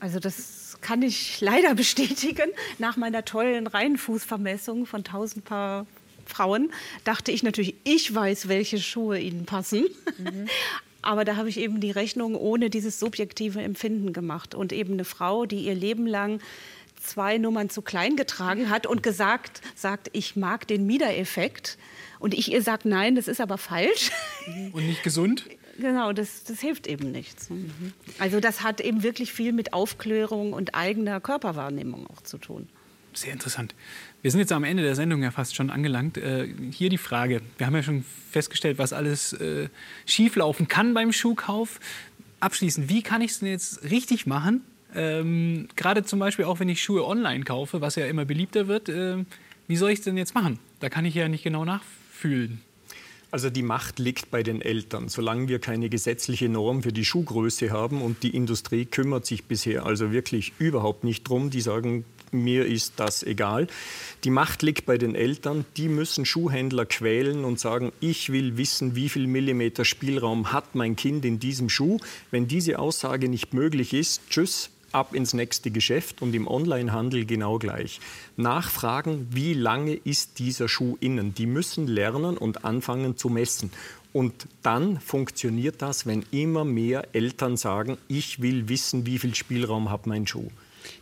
Also 0.00 0.18
das 0.18 0.78
kann 0.80 1.02
ich 1.02 1.42
leider 1.42 1.74
bestätigen. 1.74 2.50
Nach 2.78 2.96
meiner 2.96 3.22
tollen 3.26 3.66
Reihenfußvermessung 3.66 4.86
von 4.86 5.00
1000 5.00 5.44
Paar 5.44 5.86
Frauen 6.24 6.72
dachte 7.04 7.32
ich 7.32 7.42
natürlich, 7.42 7.74
ich 7.84 8.14
weiß, 8.14 8.48
welche 8.48 8.78
Schuhe 8.78 9.20
ihnen 9.20 9.44
passen. 9.44 9.84
Mhm. 10.16 10.46
Aber 11.02 11.26
da 11.26 11.36
habe 11.36 11.50
ich 11.50 11.60
eben 11.60 11.80
die 11.80 11.90
Rechnung 11.90 12.34
ohne 12.34 12.70
dieses 12.70 12.98
subjektive 12.98 13.60
Empfinden 13.60 14.14
gemacht. 14.14 14.54
Und 14.54 14.72
eben 14.72 14.94
eine 14.94 15.04
Frau, 15.04 15.44
die 15.44 15.60
ihr 15.60 15.74
Leben 15.74 16.06
lang 16.06 16.40
zwei 17.06 17.38
Nummern 17.38 17.70
zu 17.70 17.82
klein 17.82 18.16
getragen 18.16 18.70
hat 18.70 18.86
und 18.86 19.02
gesagt, 19.02 19.60
sagt, 19.74 20.10
ich 20.12 20.36
mag 20.36 20.66
den 20.66 20.86
Mieder-Effekt. 20.86 21.78
Und 22.18 22.34
ich 22.34 22.50
ihr 22.52 22.62
sagt, 22.62 22.84
nein, 22.84 23.14
das 23.14 23.28
ist 23.28 23.40
aber 23.40 23.58
falsch. 23.58 24.10
Und 24.72 24.86
nicht 24.86 25.02
gesund? 25.02 25.44
Genau, 25.78 26.12
das, 26.12 26.44
das 26.44 26.60
hilft 26.60 26.86
eben 26.86 27.12
nichts. 27.12 27.50
Mhm. 27.50 27.92
Also 28.18 28.40
das 28.40 28.62
hat 28.62 28.80
eben 28.80 29.02
wirklich 29.02 29.32
viel 29.32 29.52
mit 29.52 29.74
Aufklärung 29.74 30.54
und 30.54 30.74
eigener 30.74 31.20
Körperwahrnehmung 31.20 32.06
auch 32.06 32.22
zu 32.22 32.38
tun. 32.38 32.68
Sehr 33.12 33.32
interessant. 33.32 33.74
Wir 34.22 34.30
sind 34.30 34.40
jetzt 34.40 34.52
am 34.52 34.64
Ende 34.64 34.82
der 34.82 34.94
Sendung 34.94 35.22
ja 35.22 35.30
fast 35.30 35.54
schon 35.54 35.70
angelangt. 35.70 36.18
Äh, 36.18 36.48
hier 36.70 36.90
die 36.90 36.98
Frage. 36.98 37.40
Wir 37.56 37.66
haben 37.66 37.74
ja 37.74 37.82
schon 37.82 38.04
festgestellt, 38.30 38.78
was 38.78 38.92
alles 38.92 39.32
äh, 39.34 39.68
schieflaufen 40.04 40.68
kann 40.68 40.94
beim 40.94 41.12
Schuhkauf. 41.12 41.80
Abschließend, 42.40 42.88
wie 42.90 43.02
kann 43.02 43.22
ich 43.22 43.32
es 43.32 43.38
denn 43.38 43.48
jetzt 43.48 43.84
richtig 43.84 44.26
machen, 44.26 44.62
ähm, 44.96 45.68
Gerade 45.76 46.04
zum 46.04 46.18
Beispiel 46.18 46.46
auch, 46.46 46.58
wenn 46.60 46.68
ich 46.68 46.82
Schuhe 46.82 47.06
online 47.06 47.44
kaufe, 47.44 47.80
was 47.80 47.96
ja 47.96 48.06
immer 48.06 48.24
beliebter 48.24 48.66
wird, 48.66 48.88
äh, 48.88 49.24
wie 49.68 49.76
soll 49.76 49.90
ich 49.90 49.98
es 49.98 50.04
denn 50.04 50.16
jetzt 50.16 50.34
machen? 50.34 50.58
Da 50.80 50.88
kann 50.88 51.04
ich 51.04 51.14
ja 51.14 51.28
nicht 51.28 51.44
genau 51.44 51.64
nachfühlen. 51.64 52.60
Also 53.30 53.50
die 53.50 53.62
Macht 53.62 53.98
liegt 53.98 54.30
bei 54.30 54.42
den 54.42 54.62
Eltern. 54.62 55.08
Solange 55.08 55.48
wir 55.48 55.58
keine 55.58 55.88
gesetzliche 55.88 56.48
Norm 56.48 56.82
für 56.82 56.92
die 56.92 57.04
Schuhgröße 57.04 57.70
haben 57.70 58.00
und 58.00 58.22
die 58.22 58.34
Industrie 58.34 58.86
kümmert 58.86 59.26
sich 59.26 59.44
bisher 59.44 59.84
also 59.84 60.12
wirklich 60.12 60.52
überhaupt 60.58 61.04
nicht 61.04 61.28
drum, 61.28 61.50
die 61.50 61.60
sagen, 61.60 62.04
mir 62.30 62.66
ist 62.66 62.94
das 62.96 63.22
egal. 63.22 63.66
Die 64.24 64.30
Macht 64.30 64.62
liegt 64.62 64.86
bei 64.86 64.96
den 64.96 65.14
Eltern. 65.14 65.64
Die 65.76 65.88
müssen 65.88 66.24
Schuhhändler 66.24 66.86
quälen 66.86 67.44
und 67.44 67.58
sagen, 67.58 67.92
ich 68.00 68.32
will 68.32 68.56
wissen, 68.56 68.94
wie 68.94 69.08
viel 69.08 69.26
Millimeter 69.26 69.84
Spielraum 69.84 70.52
hat 70.52 70.74
mein 70.74 70.96
Kind 70.96 71.24
in 71.24 71.38
diesem 71.38 71.68
Schuh. 71.68 71.98
Wenn 72.30 72.48
diese 72.48 72.78
Aussage 72.78 73.28
nicht 73.28 73.54
möglich 73.54 73.92
ist, 73.92 74.22
tschüss, 74.30 74.70
ab 74.92 75.14
ins 75.14 75.34
nächste 75.34 75.70
Geschäft 75.70 76.22
und 76.22 76.34
im 76.34 76.46
Onlinehandel 76.46 77.24
genau 77.24 77.58
gleich. 77.58 78.00
Nachfragen, 78.36 79.28
wie 79.30 79.54
lange 79.54 79.94
ist 79.94 80.38
dieser 80.38 80.68
Schuh 80.68 80.96
innen? 81.00 81.34
Die 81.34 81.46
müssen 81.46 81.86
lernen 81.86 82.36
und 82.36 82.64
anfangen 82.64 83.16
zu 83.16 83.28
messen. 83.28 83.70
Und 84.12 84.46
dann 84.62 84.98
funktioniert 84.98 85.82
das, 85.82 86.06
wenn 86.06 86.24
immer 86.30 86.64
mehr 86.64 87.08
Eltern 87.12 87.56
sagen, 87.56 87.98
ich 88.08 88.40
will 88.40 88.68
wissen, 88.68 89.04
wie 89.04 89.18
viel 89.18 89.34
Spielraum 89.34 89.90
hat 89.90 90.06
mein 90.06 90.26
Schuh. 90.26 90.48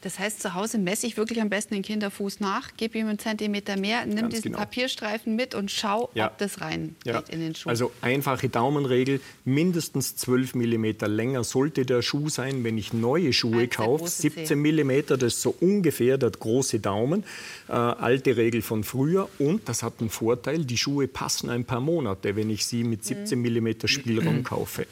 Das 0.01 0.18
heißt, 0.18 0.40
zu 0.40 0.55
Hause 0.55 0.79
messe 0.79 1.07
ich 1.07 1.16
wirklich 1.16 1.40
am 1.40 1.49
besten 1.49 1.75
den 1.75 1.83
Kinderfuß 1.83 2.40
nach, 2.40 2.77
gebe 2.77 2.99
ihm 2.99 3.09
einen 3.09 3.18
Zentimeter 3.18 3.77
mehr, 3.77 4.05
nimm 4.07 4.16
Ganz 4.16 4.35
diesen 4.35 4.53
genau. 4.53 4.59
Papierstreifen 4.59 5.37
mit 5.37 5.55
und 5.55 5.70
schau, 5.70 6.11
ja. 6.14 6.27
ob 6.27 6.38
das 6.38 6.61
rein 6.61 6.97
ja. 7.05 7.23
in 7.31 7.40
den 7.40 7.55
Schuh. 7.55 7.68
Also 7.68 7.92
einfache 8.01 8.49
Daumenregel, 8.49 9.20
mindestens 9.44 10.16
12 10.16 10.55
mm 10.55 10.87
länger 11.07 11.44
sollte 11.44 11.85
der 11.85 12.03
Schuh 12.03 12.29
sein, 12.29 12.64
wenn 12.64 12.79
ich 12.79 12.92
neue 12.92 13.33
Schuhe 13.33 13.68
kaufe. 13.68 14.09
17 14.09 14.61
mm, 14.61 15.07
das 15.07 15.23
ist 15.23 15.42
so 15.42 15.55
ungefähr 15.61 16.18
der 16.18 16.31
große 16.31 16.81
Daumen. 16.81 17.25
Äh, 17.68 17.73
alte 17.73 18.37
Regel 18.37 18.62
von 18.62 18.85
früher. 18.85 19.29
Und 19.38 19.68
das 19.68 19.83
hat 19.83 19.94
einen 20.01 20.11
Vorteil, 20.11 20.64
die 20.64 20.77
Schuhe 20.77 21.09
passen 21.09 21.51
ein 21.51 21.64
paar 21.64 21.81
Monate, 21.81 22.37
wenn 22.37 22.51
ich 22.51 22.66
sie 22.66 22.85
mit 22.85 23.05
17 23.05 23.40
mm 23.40 23.87
Spielraum 23.87 24.42
kaufe. 24.44 24.87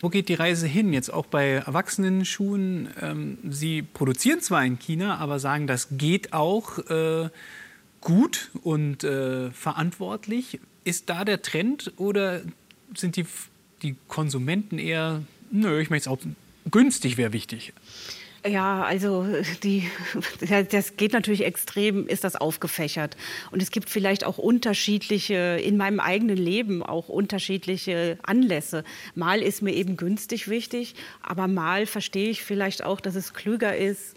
Wo 0.00 0.08
geht 0.08 0.28
die 0.28 0.34
Reise 0.34 0.66
hin? 0.66 0.92
Jetzt 0.92 1.12
auch 1.12 1.26
bei 1.26 1.62
Erwachsenenschuhen. 1.66 2.88
Ähm, 3.00 3.38
Sie 3.48 3.82
produzieren 3.82 4.40
zwar 4.40 4.64
in 4.64 4.78
China, 4.78 5.18
aber 5.18 5.38
sagen, 5.38 5.66
das 5.66 5.88
geht 5.92 6.32
auch 6.32 6.78
äh, 6.90 7.30
gut 8.00 8.50
und 8.62 9.02
äh, 9.04 9.50
verantwortlich. 9.50 10.60
Ist 10.84 11.08
da 11.08 11.24
der 11.24 11.42
Trend 11.42 11.92
oder 11.96 12.42
sind 12.94 13.16
die, 13.16 13.26
die 13.82 13.96
Konsumenten 14.08 14.78
eher, 14.78 15.22
nö, 15.50 15.80
ich 15.80 15.90
möchte 15.90 16.10
es 16.10 16.12
auch 16.16 16.20
günstig, 16.70 17.16
wäre 17.16 17.32
wichtig? 17.32 17.72
Ja, 18.46 18.82
also 18.82 19.26
die, 19.62 19.90
das 20.70 20.96
geht 20.98 21.14
natürlich 21.14 21.46
extrem, 21.46 22.06
ist 22.06 22.24
das 22.24 22.36
aufgefächert. 22.36 23.16
Und 23.50 23.62
es 23.62 23.70
gibt 23.70 23.88
vielleicht 23.88 24.24
auch 24.24 24.36
unterschiedliche, 24.36 25.58
in 25.64 25.78
meinem 25.78 25.98
eigenen 25.98 26.36
Leben 26.36 26.82
auch 26.82 27.08
unterschiedliche 27.08 28.18
Anlässe. 28.22 28.84
Mal 29.14 29.40
ist 29.40 29.62
mir 29.62 29.72
eben 29.72 29.96
günstig 29.96 30.48
wichtig, 30.48 30.94
aber 31.22 31.48
mal 31.48 31.86
verstehe 31.86 32.28
ich 32.28 32.42
vielleicht 32.44 32.84
auch, 32.84 33.00
dass 33.00 33.14
es 33.14 33.32
klüger 33.32 33.76
ist, 33.78 34.14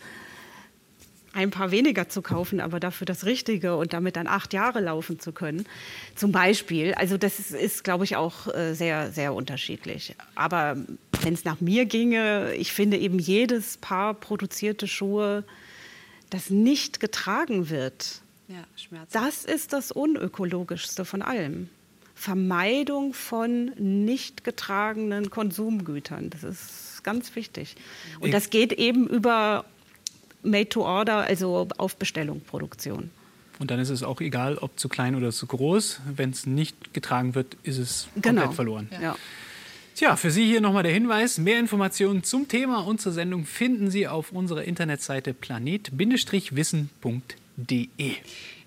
ein 1.37 1.51
paar 1.51 1.69
weniger 1.69 2.09
zu 2.09 2.23
kaufen, 2.23 2.59
aber 2.59 2.79
dafür 2.79 3.05
das 3.05 3.25
Richtige 3.25 3.77
und 3.77 3.93
damit 3.93 4.15
dann 4.15 4.25
acht 4.25 4.53
Jahre 4.53 4.79
laufen 4.79 5.19
zu 5.19 5.31
können. 5.31 5.67
Zum 6.15 6.31
Beispiel. 6.31 6.95
Also 6.95 7.17
das 7.17 7.37
ist, 7.37 7.51
ist 7.51 7.83
glaube 7.83 8.05
ich, 8.05 8.15
auch 8.15 8.53
äh, 8.53 8.73
sehr, 8.73 9.11
sehr 9.11 9.35
unterschiedlich. 9.35 10.15
Aber 10.33 10.77
wenn 11.21 11.35
es 11.35 11.45
nach 11.45 11.61
mir 11.61 11.85
ginge, 11.85 12.55
ich 12.55 12.71
finde 12.73 12.97
eben 12.97 13.19
jedes 13.19 13.77
Paar 13.77 14.15
produzierte 14.15 14.87
Schuhe, 14.87 15.43
das 16.31 16.49
nicht 16.49 16.99
getragen 16.99 17.69
wird, 17.69 18.21
ja, 18.47 18.63
das 19.11 19.45
ist 19.45 19.73
das 19.73 19.91
Unökologischste 19.91 21.05
von 21.05 21.21
allem. 21.21 21.69
Vermeidung 22.15 23.13
von 23.13 23.65
nicht 23.77 24.43
getragenen 24.43 25.29
Konsumgütern. 25.29 26.31
Das 26.31 26.43
ist 26.43 27.03
ganz 27.03 27.35
wichtig. 27.35 27.75
Und 28.19 28.33
das 28.33 28.49
geht 28.49 28.73
eben 28.73 29.07
über 29.07 29.65
Made 30.47 30.69
to 30.69 30.85
Order, 30.85 31.17
also 31.17 31.67
auf 31.77 31.97
Bestellung 31.97 32.41
Produktion. 32.41 33.11
Und 33.59 33.71
dann 33.71 33.79
ist 33.79 33.89
es 33.89 34.03
auch 34.03 34.21
egal, 34.21 34.57
ob 34.57 34.79
zu 34.79 34.87
klein 34.87 35.15
oder 35.15 35.31
zu 35.31 35.47
groß. 35.47 36.01
Wenn 36.15 36.29
es 36.29 36.45
nicht 36.45 36.93
getragen 36.93 37.35
wird, 37.35 37.57
ist 37.63 37.77
es 37.77 38.07
genau. 38.15 38.41
komplett 38.41 38.55
verloren. 38.55 38.89
Ja. 39.01 39.15
Tja, 39.95 40.15
für 40.15 40.29
Sie 40.29 40.45
hier 40.45 40.61
nochmal 40.61 40.83
der 40.83 40.93
Hinweis. 40.93 41.39
Mehr 41.39 41.59
Informationen 41.59 42.23
zum 42.23 42.47
Thema 42.47 42.85
und 42.85 43.01
zur 43.01 43.13
Sendung 43.13 43.45
finden 43.45 43.89
Sie 43.89 44.07
auf 44.07 44.31
unserer 44.31 44.63
Internetseite 44.63 45.33
planet-wissen.de. 45.33 48.11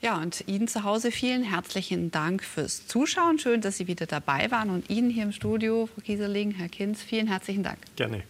Ja, 0.00 0.16
und 0.16 0.44
Ihnen 0.48 0.66
zu 0.66 0.82
Hause 0.82 1.12
vielen 1.12 1.44
herzlichen 1.44 2.10
Dank 2.10 2.42
fürs 2.42 2.88
Zuschauen. 2.88 3.38
Schön, 3.38 3.60
dass 3.60 3.76
Sie 3.76 3.86
wieder 3.86 4.06
dabei 4.06 4.50
waren. 4.50 4.70
Und 4.70 4.90
Ihnen 4.90 5.10
hier 5.10 5.22
im 5.22 5.32
Studio, 5.32 5.88
Frau 5.94 6.00
Kieserling, 6.00 6.50
Herr 6.52 6.68
Kinz, 6.68 7.00
vielen 7.00 7.28
herzlichen 7.28 7.62
Dank. 7.62 7.78
Gerne. 7.94 8.24